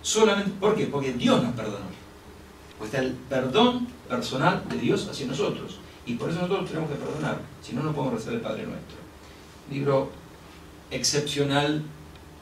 [0.01, 0.87] Solamente, ¿Por qué?
[0.87, 1.85] Porque Dios nos perdonó.
[2.77, 5.79] Pues está el perdón personal de Dios hacia nosotros.
[6.05, 7.39] Y por eso nosotros tenemos que perdonar.
[7.61, 8.97] Si no, no podemos rezar el Padre Nuestro.
[9.69, 10.09] Libro
[10.91, 11.83] excepcional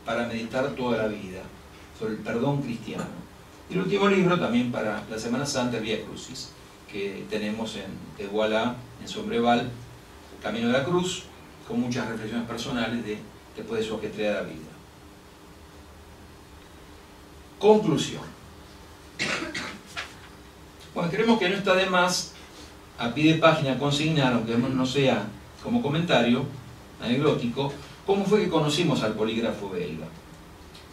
[0.06, 1.42] para meditar toda la vida
[1.98, 3.25] sobre el perdón cristiano.
[3.70, 6.50] Y el último libro también para la Semana Santa, el Vía Crucis,
[6.92, 7.86] que tenemos en
[8.16, 9.70] Tehuala, en Sombreval,
[10.42, 11.24] Camino de la Cruz,
[11.68, 13.18] con muchas reflexiones personales de,
[13.56, 14.60] después de su ajetreada vida.
[17.60, 18.22] Conclusión.
[20.94, 22.34] Bueno, creemos que no está de más
[22.98, 25.26] a pie de página consignar, aunque no sea
[25.64, 26.46] como comentario
[27.02, 27.74] anecdótico,
[28.06, 30.06] cómo fue que conocimos al polígrafo belga.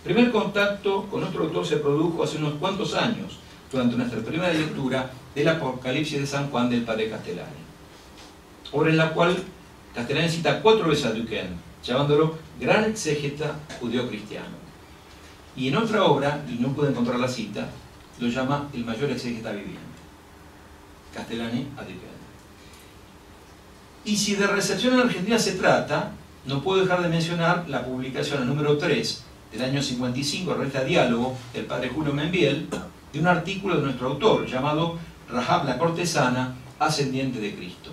[0.05, 3.39] Primer contacto con nuestro autor se produjo hace unos cuantos años,
[3.71, 7.63] durante nuestra primera lectura del Apocalipsis de San Juan del Padre Castellani,
[8.73, 9.37] obra en la cual
[9.95, 14.63] Castellani cita cuatro veces a Duquesne, llamándolo gran exégeta judeo-cristiano.
[15.57, 17.69] Y en otra obra, y no pude encontrar la cita,
[18.19, 19.81] lo llama el mayor exégeta viviente.
[21.15, 22.23] Castellani a Duquesne.
[24.05, 26.13] Y si de recepción en Argentina se trata,
[26.47, 31.67] no puedo dejar de mencionar la publicación, número 3, del año 55, revista Diálogo, del
[31.67, 32.69] padre Julio Membiel,
[33.13, 34.99] de un artículo de nuestro autor llamado
[35.31, 37.93] Rahab la cortesana, ascendiente de Cristo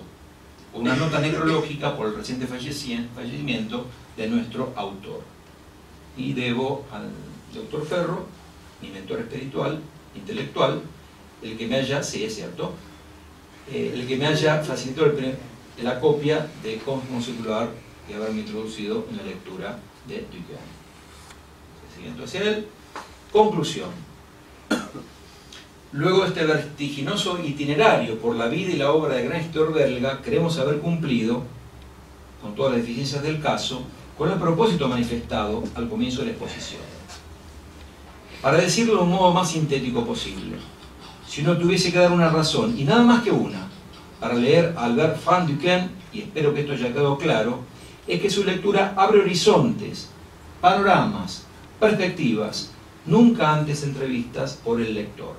[0.72, 3.86] una nota necrológica por el reciente fallecimiento
[4.16, 5.22] de nuestro autor.
[6.16, 7.08] Y debo al
[7.54, 8.26] doctor Ferro,
[8.80, 9.80] mi mentor espiritual,
[10.14, 10.82] intelectual,
[11.42, 12.72] el que me haya, sí es cierto,
[13.72, 15.12] eh, el que me haya facilitado
[15.82, 17.70] la copia de Cosmos Secular
[18.08, 20.79] y haberme introducido en la lectura de Duquesne.
[22.00, 22.66] Siguiendo hacia él.
[23.30, 23.90] Conclusión.
[25.92, 30.58] Luego de este vertiginoso itinerario por la vida y la obra de gran historiador creemos
[30.58, 31.42] haber cumplido,
[32.40, 33.82] con todas las deficiencias del caso,
[34.16, 36.80] con el propósito manifestado al comienzo de la exposición.
[38.40, 40.56] Para decirlo de un modo más sintético posible,
[41.28, 43.68] si uno tuviese que dar una razón, y nada más que una,
[44.18, 47.58] para leer a Albert van Duquesne, y espero que esto haya quedado claro,
[48.06, 50.08] es que su lectura abre horizontes,
[50.62, 51.46] panoramas,
[51.80, 52.70] perspectivas,
[53.06, 55.34] nunca antes entrevistas por el lector.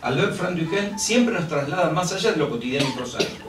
[0.00, 3.48] Albert Frank Duquesne siempre nos traslada más allá de lo cotidiano y prosaico,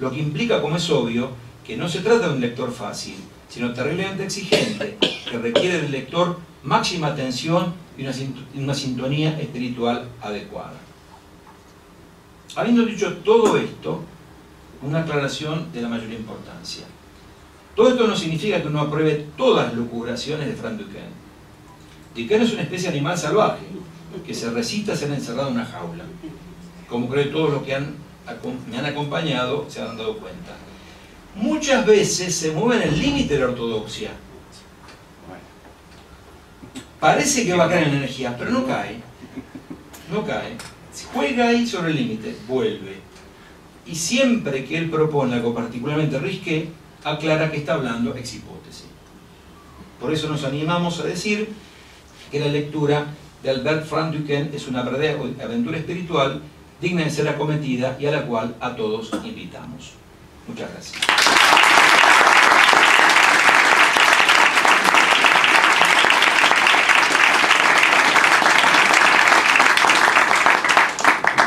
[0.00, 1.30] lo que implica, como es obvio,
[1.64, 3.14] que no se trata de un lector fácil,
[3.48, 8.02] sino terriblemente exigente, que requiere del lector máxima atención y
[8.58, 10.78] una, sintonía espiritual adecuada.
[12.56, 14.02] Habiendo dicho todo esto,
[14.82, 16.84] una aclaración de la mayor importancia.
[17.74, 21.20] Todo esto no significa que uno apruebe todas las locuraciones de Frank Duquesne.
[22.14, 23.64] Duquesne es una especie de animal salvaje
[24.26, 26.04] que se recita ser encerrado en una jaula,
[26.88, 27.78] como creo que todos los que
[28.70, 30.52] me han acompañado se han dado cuenta.
[31.36, 34.10] Muchas veces se mueve en el límite de la ortodoxia.
[36.98, 38.96] Parece que va a caer en energía, pero no cae.
[40.12, 40.56] No cae.
[41.14, 42.96] Juega ahí sobre el límite, vuelve.
[43.86, 46.68] Y siempre que él propone algo particularmente risqué,
[47.04, 48.86] aclara que está hablando ex hipótesis.
[50.00, 51.52] Por eso nos animamos a decir
[52.30, 53.06] que la lectura
[53.42, 56.42] de Albert Frank Duquesne es una verdadera aventura espiritual
[56.80, 59.92] digna de ser acometida y a la cual a todos invitamos.
[60.48, 61.99] Muchas gracias.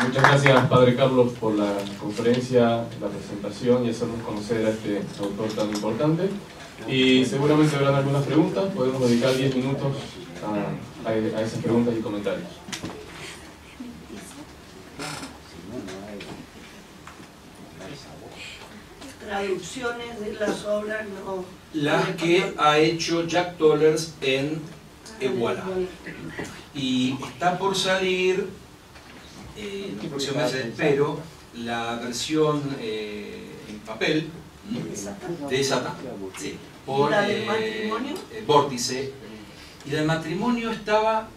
[0.07, 5.47] Muchas gracias, Padre Carlos, por la conferencia, la presentación y hacernos conocer a este autor
[5.49, 6.29] tan importante.
[6.87, 9.93] Y seguramente habrán algunas preguntas, podemos dedicar 10 minutos
[11.05, 12.47] a, a esas preguntas y comentarios.
[19.25, 21.43] traducciones de las obras no...
[21.73, 24.61] Las que ha hecho Jack Tollers en
[25.19, 25.63] Iguala.
[26.75, 28.47] Y está por salir,
[29.57, 31.19] eh, en el próximo mes espero,
[31.55, 34.29] la versión eh, en papel
[35.49, 35.95] de Satán.
[36.37, 38.13] Sí, por ¿La del eh, matrimonio?
[38.47, 39.13] Vórtice.
[39.85, 41.27] Y del matrimonio estaba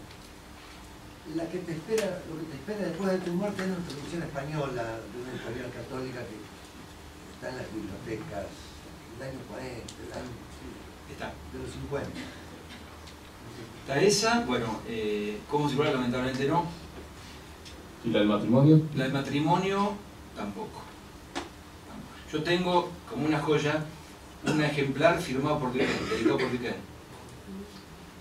[1.34, 4.22] la que te espera, lo que te espera después de tu muerte es una traducción
[4.22, 6.36] española de una editorial católica que
[7.34, 8.46] está en las bibliotecas
[9.18, 10.32] del año 40, del año,
[11.10, 11.32] está.
[11.52, 12.10] de los 50.
[13.80, 16.66] Está esa, bueno, eh, ¿cómo se Lamentablemente no.
[18.06, 18.82] ¿Y la del matrimonio?
[18.94, 19.92] La del matrimonio,
[20.36, 20.82] tampoco.
[22.32, 23.84] Yo tengo como una joya
[24.46, 26.76] un ejemplar firmado por Duquesne, dedicado por Duquesne.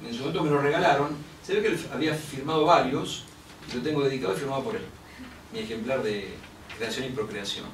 [0.03, 1.09] En su momento me lo regalaron.
[1.43, 3.25] Se ve que él había firmado varios,
[3.71, 4.85] y lo tengo dedicado y firmado por él.
[5.53, 6.33] Mi ejemplar de
[6.77, 7.65] creación y procreación.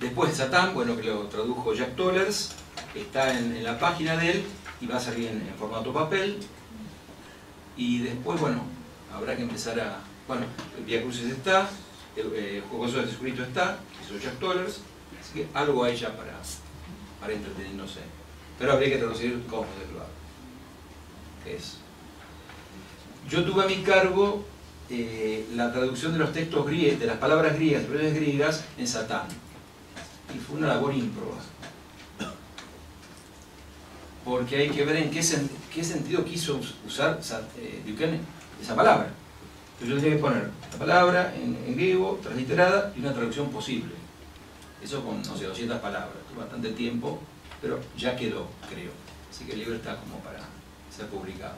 [0.00, 2.56] Después de Satán, bueno, que lo tradujo Jack Tollers,
[2.94, 4.44] está en, la página de él
[4.80, 6.38] y va a salir en, formato papel.
[7.76, 8.62] Y después, bueno,
[9.14, 10.09] habrá que empezar a...
[10.30, 10.46] Bueno,
[10.86, 11.68] Via Crucis está,
[12.14, 14.78] el eh, Juego de Jesucristo está, hizo Jack Tollers,
[15.20, 16.34] así que algo hay ya para,
[17.20, 17.98] para entretenerse.
[18.56, 20.04] Pero habría que traducir cómo de lo
[21.42, 21.78] que es.
[23.28, 24.44] Yo tuve a mi cargo
[24.88, 29.26] eh, la traducción de los textos griegas, de las palabras griegas, de griegas, en Satán
[30.32, 31.38] y fue una labor ímproba.
[34.24, 35.24] Porque hay que ver en qué,
[35.74, 37.18] qué sentido quiso usar
[37.58, 38.20] eh, Duquesne
[38.62, 39.10] esa palabra.
[39.80, 43.94] Entonces yo tenía que poner la palabra en, griego, transliterada y una traducción posible.
[44.82, 46.10] Eso con, no sé, 200 palabras.
[46.36, 47.18] Bastante tiempo,
[47.62, 48.90] pero ya quedó, creo.
[49.30, 50.40] Así que el libro está como para
[50.94, 51.54] ser publicado.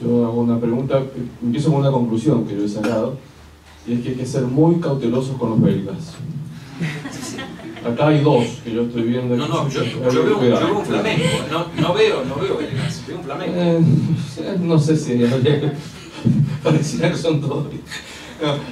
[0.00, 1.02] Yo hago una pregunta,
[1.42, 3.18] empiezo con una conclusión que yo he sacado
[3.84, 6.14] y es que hay que ser muy cautelosos con los belgas.
[7.86, 9.36] Acá hay dos que yo estoy viendo.
[9.36, 13.24] No, no, yo, veo, veo, un flamenco, no, no, veo, no veo belgas, veo un
[13.24, 13.54] flamenco.
[13.58, 13.80] Eh,
[14.60, 15.22] no sé si
[16.62, 17.66] pareciera que son todos.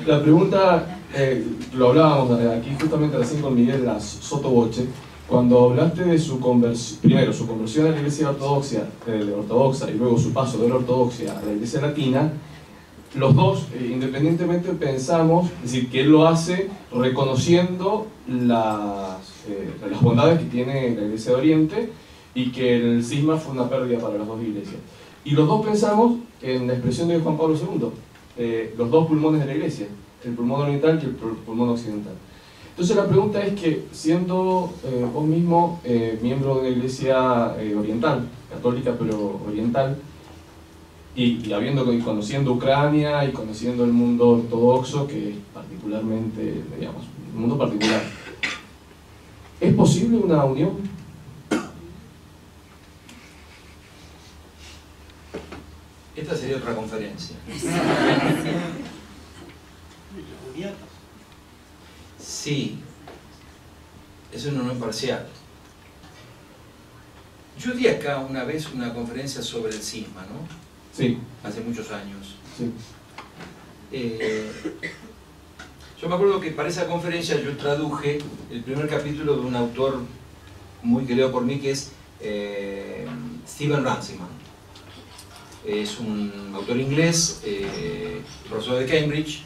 [0.07, 1.45] la pregunta, eh,
[1.75, 4.87] lo hablábamos aquí justamente recién con Miguel Las Sotoboche,
[5.29, 9.95] cuando hablaste de su conversión, primero su conversión a la iglesia ortodoxa, eh, ortodoxa y
[9.95, 12.33] luego su paso de la ortodoxia a la iglesia latina,
[13.15, 20.01] los dos, eh, independientemente, pensamos, es decir, que él lo hace reconociendo las, eh, las
[20.01, 21.93] bondades que tiene la Iglesia de Oriente
[22.35, 24.77] y que el cisma fue una pérdida para las dos iglesias.
[25.25, 27.89] Y los dos pensamos en la expresión de Juan Pablo II,
[28.39, 29.87] eh, los dos pulmones de la Iglesia,
[30.25, 32.15] el pulmón oriental y el pulmón occidental.
[32.71, 34.73] Entonces la pregunta es que, siendo
[35.13, 35.83] vos mismo
[36.23, 39.99] miembro de la Iglesia oriental, católica pero oriental,
[41.15, 47.05] y, habiendo conociendo Ucrania y conociendo el mundo ortodoxo, que es particularmente, digamos,
[47.35, 48.03] un mundo particular,
[49.61, 50.91] ¿es posible una unión?
[56.17, 57.37] Esta sería otra conferencia.
[62.19, 62.79] Sí,
[64.33, 65.27] es una unión parcial.
[67.59, 70.62] Yo di acá una vez una conferencia sobre el cisma, ¿no?
[70.93, 71.19] Sí.
[71.43, 72.37] Hace muchos años.
[72.57, 72.71] Sí.
[73.93, 74.51] Eh,
[76.01, 78.19] yo me acuerdo que para esa conferencia yo traduje
[78.51, 80.01] el primer capítulo de un autor
[80.83, 83.07] muy querido por mí que es eh,
[83.47, 84.29] Stephen Runciman.
[85.67, 89.45] Es un autor inglés, eh, profesor de Cambridge,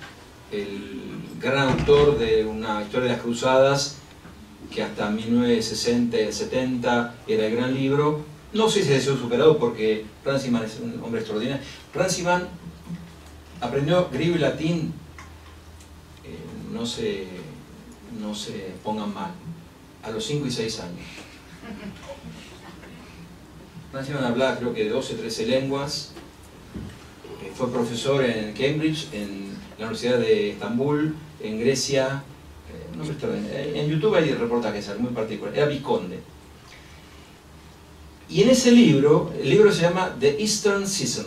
[0.51, 1.03] el
[1.41, 3.97] gran autor de una historia de las cruzadas
[4.73, 8.25] que hasta 1960-70 era el gran libro.
[8.53, 11.63] No sé si ha sido superado porque Runciman es un hombre extraordinario.
[11.95, 12.49] Runciman
[13.61, 14.93] aprendió griego y latín,
[16.25, 16.39] eh,
[16.73, 17.27] no, se,
[18.21, 19.33] no se pongan mal,
[20.03, 21.07] a los 5 y 6 años.
[23.93, 26.13] Runciman hablaba creo que de 12, 13 lenguas,
[27.43, 32.23] eh, fue profesor en Cambridge, en la Universidad de Estambul, en Grecia,
[32.71, 33.13] eh, no me.
[33.51, 36.19] Eh, en YouTube hay reportajes muy particulares, era Visconde.
[38.29, 41.27] Y en ese libro, el libro se llama The Eastern Schism,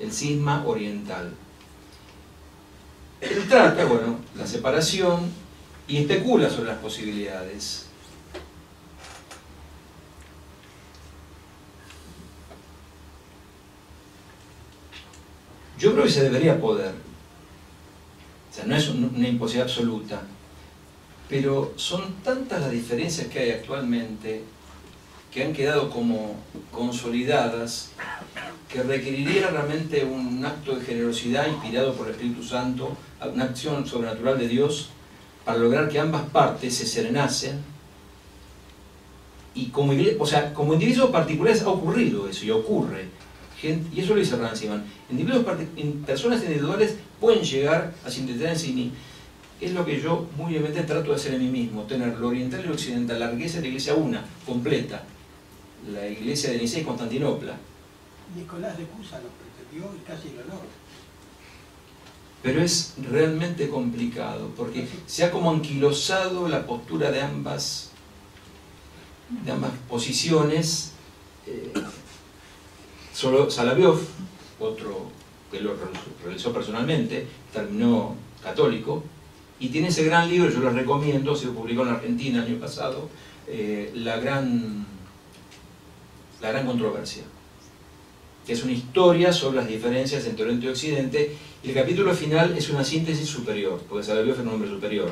[0.00, 1.32] el cisma oriental.
[3.20, 5.30] Él trata, bueno, la separación
[5.86, 7.86] y especula sobre las posibilidades.
[15.78, 16.92] Yo creo que se debería poder.
[18.50, 20.22] O sea, no es un- una imposibilidad absoluta.
[21.28, 24.42] Pero son tantas las diferencias que hay actualmente
[25.32, 26.34] que han quedado como
[26.70, 27.90] consolidadas
[28.68, 32.96] que requeriría realmente un acto de generosidad inspirado por el Espíritu Santo,
[33.32, 34.88] una acción sobrenatural de Dios
[35.44, 37.60] para lograr que ambas partes se serenasen
[39.54, 43.06] y como, o sea, como individuos particulares ha ocurrido eso y ocurre.
[43.62, 44.82] Y eso lo dice Ranciman.
[45.10, 45.44] Individuos
[45.76, 48.92] in- personas individuales pueden llegar a sintetizar en.
[49.60, 52.62] Es lo que yo muy obviamente trato de hacer en mí mismo, tener lo oriental
[52.64, 55.04] y lo occidental, la riqueza de la iglesia una, completa.
[55.90, 57.56] La iglesia de Nicea y Constantinopla.
[58.36, 60.68] Nicolás de Cusa lo pretendió y casi lo logra.
[62.42, 67.90] Pero es realmente complicado porque se ha como anquilosado la postura de ambas,
[69.44, 70.92] de ambas posiciones.
[71.46, 71.72] Eh,
[73.12, 74.00] solo Salaviov,
[74.58, 75.06] otro
[75.50, 75.76] que lo
[76.24, 79.04] realizó personalmente, terminó católico,
[79.60, 83.08] y tiene ese gran libro, yo lo recomiendo, se publicó en Argentina el año pasado,
[83.46, 84.84] eh, la, gran,
[86.42, 87.22] la gran controversia
[88.46, 92.58] que es una historia sobre las diferencias entre Oriente y Occidente, y el capítulo final
[92.58, 95.10] es una síntesis superior, porque Salaviov es un hombre superior.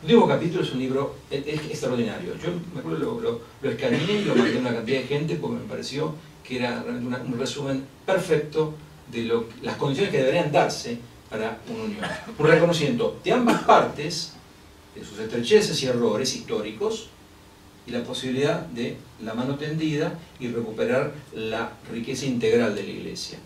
[0.00, 2.32] El último capítulo es un libro es, es extraordinario.
[2.42, 5.36] Yo me acuerdo, lo, lo, lo escaneé y lo mandé a una cantidad de gente
[5.36, 6.12] porque me pareció
[6.42, 8.74] que era una- un resumen perfecto
[9.12, 10.98] de lo, las condiciones que deberían darse
[11.30, 12.00] para una unión.
[12.36, 14.32] Un reconocimiento de ambas partes,
[14.96, 17.10] de sus estrecheces y errores históricos,
[17.86, 23.38] y la posibilidad de la mano tendida y recuperar la riqueza integral de la iglesia.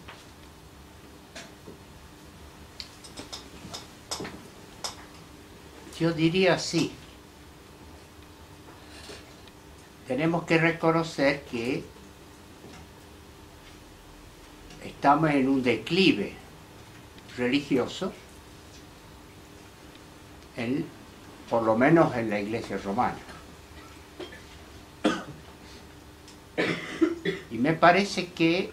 [5.98, 6.92] Yo diría sí.
[10.06, 11.82] Tenemos que reconocer que
[14.84, 16.34] estamos en un declive
[17.36, 18.12] religioso,
[20.56, 20.84] en-
[21.50, 23.16] por lo menos en la iglesia romana.
[27.50, 28.70] Y me parece que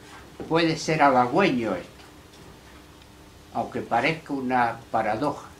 [0.47, 1.89] puede ser halagüeño esto,
[3.53, 5.53] aunque parezca una paradoja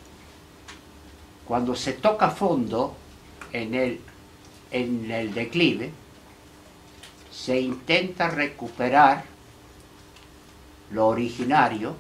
[1.46, 2.96] cuando se toca fondo
[3.52, 4.00] en el,
[4.72, 5.92] en el declive,
[7.32, 9.26] se intenta recuperar
[10.92, 11.96] lo originario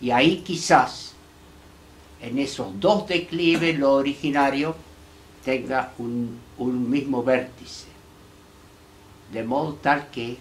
[0.00, 1.14] y ahí quizás
[2.20, 4.74] en esos dos declives lo originario
[5.44, 7.93] tenga un, un mismo vértice.
[9.34, 10.38] De modo tal que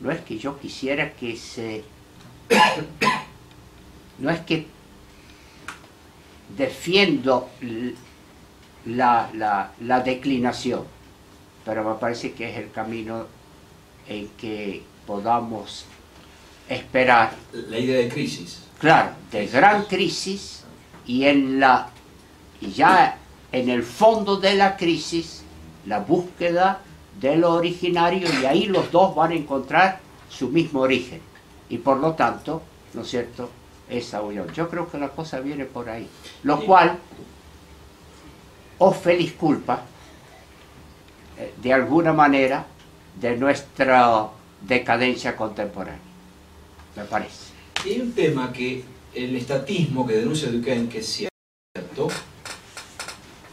[0.00, 1.84] no es que yo quisiera que se...
[4.18, 4.66] No es que
[6.56, 7.48] defiendo
[8.86, 10.84] la, la- la declinación,
[11.64, 13.26] pero me parece que es el camino
[14.08, 15.84] en que podamos
[16.68, 18.62] esperar, La idea de crisis.
[18.78, 20.64] claro, de gran crisis
[21.06, 21.90] y en la
[22.60, 23.18] y ya
[23.52, 25.42] en el fondo de la crisis
[25.84, 26.80] la búsqueda
[27.20, 31.20] de lo originario y ahí los dos van a encontrar su mismo origen
[31.68, 32.62] y por lo tanto,
[32.94, 33.50] ¿no es cierto?,
[33.88, 34.52] esa unión.
[34.52, 36.08] Yo creo que la cosa viene por ahí.
[36.42, 36.98] Lo cual
[38.78, 39.82] os feliz culpa,
[41.38, 42.66] eh, de alguna manera,
[43.20, 44.28] de nuestra
[44.60, 46.00] decadencia contemporánea.
[46.96, 47.52] Me parece.
[47.84, 48.84] Y hay un tema que
[49.14, 52.08] el estatismo que denuncia Duquesne, que es cierto,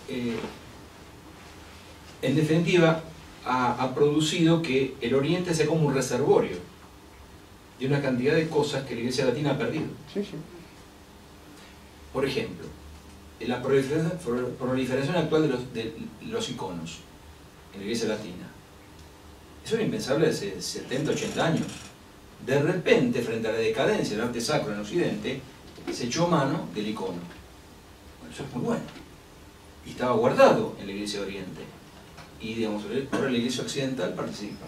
[0.09, 0.37] eh,
[2.21, 3.03] en definitiva
[3.45, 6.57] ha, ha producido que el Oriente sea como un reservorio
[7.79, 9.85] de una cantidad de cosas que la Iglesia Latina ha perdido.
[12.13, 12.67] Por ejemplo,
[13.47, 15.93] la proliferación, proliferación actual de los, de
[16.27, 16.99] los iconos
[17.73, 18.47] en la iglesia latina.
[19.65, 21.67] Eso era impensable hace 70, 80 años.
[22.45, 25.41] De repente, frente a la decadencia del arte sacro en Occidente,
[25.91, 27.21] se echó mano del icono.
[28.19, 28.83] Bueno, eso es muy bueno.
[29.85, 31.61] Y estaba guardado en la iglesia de Oriente.
[32.43, 34.65] Y digamos, ahora la iglesia occidental participa.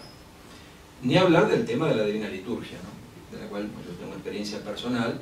[1.02, 3.36] Ni hablar del tema de la divina liturgia, ¿no?
[3.36, 5.20] de la cual yo tengo experiencia personal,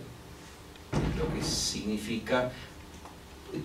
[1.19, 2.53] lo que significa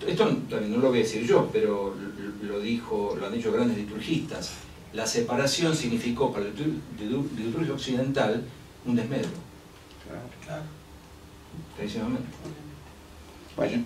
[0.06, 1.94] esto también no lo voy a decir yo, pero
[2.42, 4.52] lo, dijo, lo han dicho grandes liturgistas,
[4.92, 8.44] la separación significó para la liturgia occidental
[8.86, 9.30] un desmedro.
[10.06, 10.64] Claro.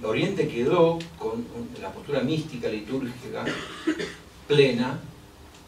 [0.05, 1.45] Oriente quedó con
[1.81, 3.45] la postura mística, litúrgica,
[4.47, 5.01] plena,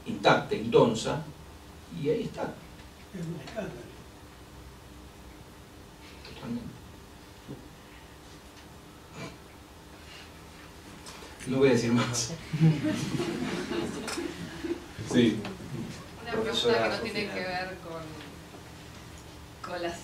[0.06, 1.22] intacta, intonsa,
[2.00, 2.54] y ahí está.
[3.14, 3.80] Es un escándalo.
[6.34, 6.76] Totalmente.
[11.46, 12.32] No voy a decir más.
[15.12, 15.40] Sí.
[16.22, 18.02] Una pregunta que no tiene que ver con,
[19.70, 19.98] con, las,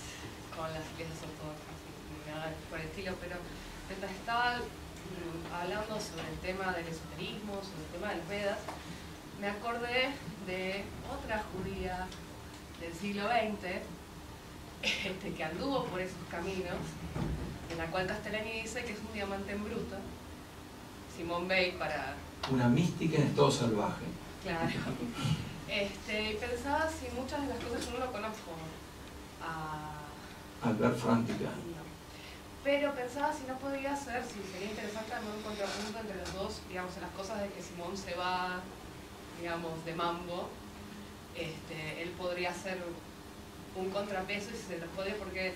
[0.57, 1.79] con las iglesias ortodoxas
[2.09, 3.37] ni nada por el estilo, pero
[3.89, 4.61] mientras estaba
[5.53, 8.59] hablando sobre el tema del esoterismo, sobre el tema del Vedas,
[9.41, 10.11] me acordé
[10.47, 12.07] de otra judía
[12.81, 13.83] del siglo XX
[14.83, 16.83] este, que anduvo por esos caminos,
[17.71, 19.97] en la cual Castellani dice que es un diamante en bruto,
[21.17, 22.17] Simón Bay para...
[22.51, 24.05] Una mística en estado salvaje.
[24.43, 24.69] Claro.
[25.69, 28.51] Este, pensaba si muchas de las cosas yo no lo conozco
[29.41, 30.69] a...
[30.69, 31.51] Albert Frantica.
[32.65, 36.61] Pero pensaba si no podría ser, si sería interesante hacer un contrapunto entre los dos,
[36.69, 38.61] digamos, en las cosas de que Simón se va,
[39.41, 40.49] digamos, de mambo,
[41.35, 42.79] este, él podría hacer
[43.75, 45.55] un contrapeso y se los puede porque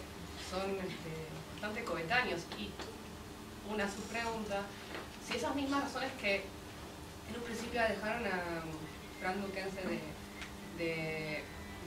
[0.51, 1.13] son este,
[1.53, 2.43] bastante coetáneos.
[2.59, 2.71] Y
[3.73, 4.63] una subpregunta,
[5.27, 8.63] si esas mismas razones que en un principio dejaron a
[9.21, 11.45] Frank Duquesne de, de,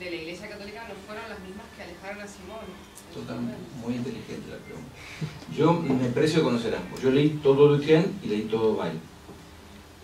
[0.08, 2.64] la Iglesia Católica no fueron las mismas que alejaron a Simón.
[3.12, 4.88] Totalmente, muy inteligente la pregunta.
[5.56, 7.02] Yo me aprecio de conocer ambos.
[7.02, 8.98] Yo leí todo Duquesne y leí todo Bail.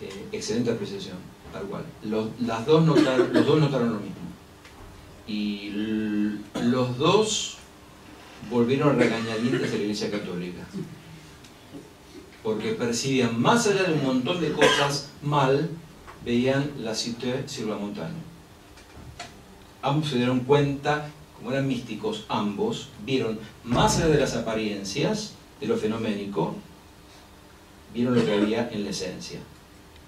[0.01, 1.17] Eh, excelente apreciación,
[1.53, 1.85] tal cual.
[2.03, 4.15] Los, las dos notaron, los dos notaron lo mismo.
[5.25, 5.71] Y
[6.61, 7.57] los dos
[8.51, 10.63] volvieron a regañadientes de la Iglesia Católica
[12.47, 15.69] porque percibían más allá de un montón de cosas mal,
[16.23, 18.26] veían la cité sur la.
[19.87, 25.67] Ambos se dieron cuenta, como eran místicos, ambos vieron más allá de las apariencias, de
[25.67, 26.55] lo fenoménico,
[27.93, 29.39] vieron lo que había en la esencia.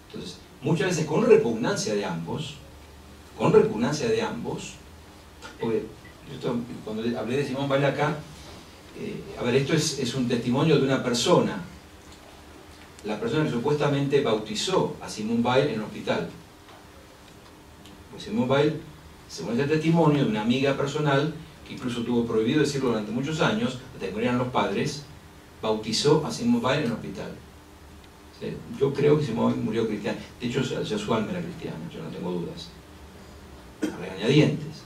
[0.07, 2.55] Entonces, muchas veces con repugnancia de ambos,
[3.37, 4.73] con repugnancia de ambos,
[5.61, 5.83] porque
[6.83, 8.17] cuando hablé de Simón Vale acá,
[8.99, 11.63] eh, a ver, esto es, un testimonio de una persona,
[13.05, 16.29] la persona que supuestamente bautizó a Simón Weil en el hospital.
[18.11, 18.81] Pues Simón Weil,
[19.29, 21.33] según este testimonio de una amiga personal,
[21.65, 25.03] que incluso tuvo prohibido decirlo durante muchos años, hasta que murieran los padres,
[25.61, 27.31] bautizó a Simón Weil en el hospital.
[28.79, 30.17] Yo creo que Simón murió cristiano.
[30.39, 32.69] De hecho, ya su alma era cristiana, yo no tengo dudas.
[33.83, 34.83] A regañadientes.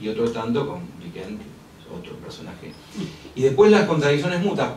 [0.00, 0.82] Y otro tanto con
[1.96, 2.72] otro personaje.
[3.34, 4.72] Y después las contradicciones mutas.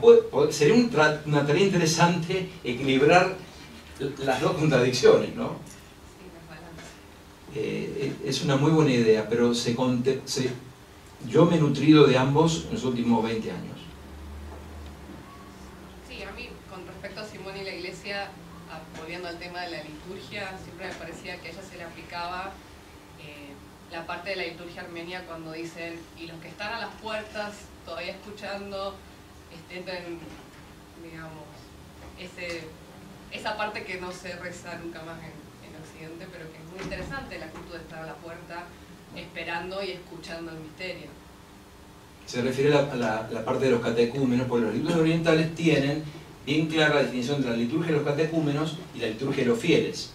[0.52, 0.76] Sería
[1.26, 3.36] una tarea interesante equilibrar
[4.24, 5.56] las dos contradicciones, ¿no?
[7.56, 9.76] Eh, es una muy buena idea, pero se,
[11.28, 13.78] yo me he nutrido de ambos en los últimos 20 años.
[16.08, 18.30] Sí, a mí, con respecto a Simón y la iglesia,
[19.00, 22.54] volviendo al tema de la liturgia, siempre me parecía que a ella se le aplicaba
[23.92, 27.54] la parte de la liturgia armenia cuando dicen, y los que están a las puertas
[27.86, 28.96] todavía escuchando,
[29.54, 29.86] estén,
[31.04, 31.46] digamos,
[32.20, 32.64] ese,
[33.32, 35.46] esa parte que no se reza nunca más en,
[35.76, 38.66] Occidente, pero que muy interesante, la actitud de estar a la puerta
[39.16, 41.08] esperando y escuchando el misterio.
[42.26, 46.04] Se refiere a la, parte de los catecúmenos, porque los libros orientales tienen
[46.46, 49.60] bien clara la definición de la liturgia de los catecúmenos y la liturgia de los
[49.60, 50.12] fieles.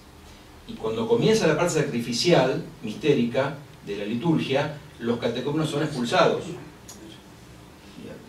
[0.66, 3.54] Y cuando comienza la parte sacrificial, mistérica,
[3.86, 6.44] de la liturgia, los catecúmenos son expulsados.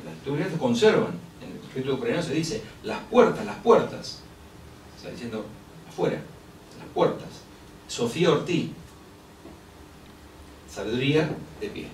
[0.05, 1.19] Las liturgias se conservan.
[1.41, 4.19] En el escrito ucraniano se dice, las puertas, las puertas.
[4.95, 5.45] Está diciendo,
[5.89, 6.21] afuera,
[6.79, 7.30] las puertas.
[7.91, 8.69] Sofía Ortiz,
[10.73, 11.87] sabiduría de pie.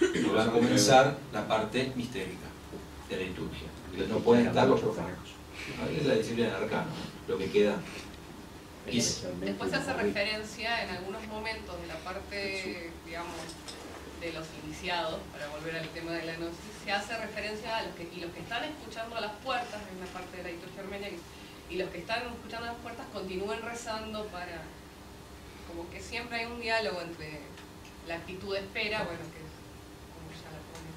[0.00, 2.44] Y va a comenzar la parte mistérica
[3.08, 3.68] de la liturgia.
[4.06, 5.28] No pueden estar los profanos.
[5.98, 6.90] Es la disciplina del arcano,
[7.26, 7.76] lo que queda
[8.84, 13.36] Después se hace referencia en algunos momentos de la parte, digamos,
[14.20, 17.94] de los iniciados, para volver al tema de la gnosis, se hace referencia a los
[17.94, 20.82] que, y los que están escuchando a las puertas, en una parte de la liturgia
[20.82, 21.10] armenia,
[21.70, 24.62] y los que están escuchando a las puertas continúen rezando para,
[25.68, 27.40] como que siempre hay un diálogo entre
[28.06, 29.52] la actitud de espera, bueno, que es
[30.14, 30.90] como ya la pone.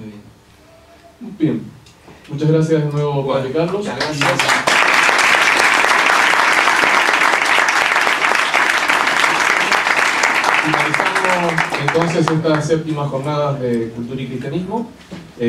[0.00, 0.30] Interesante.
[1.20, 1.70] Muy bien.
[2.28, 3.78] Muchas gracias de nuevo, Bueno, Padre Carlos.
[3.86, 4.30] muchas gracias.
[10.64, 14.90] Finalizamos entonces estas séptimas jornadas de Cultura y Cristianismo.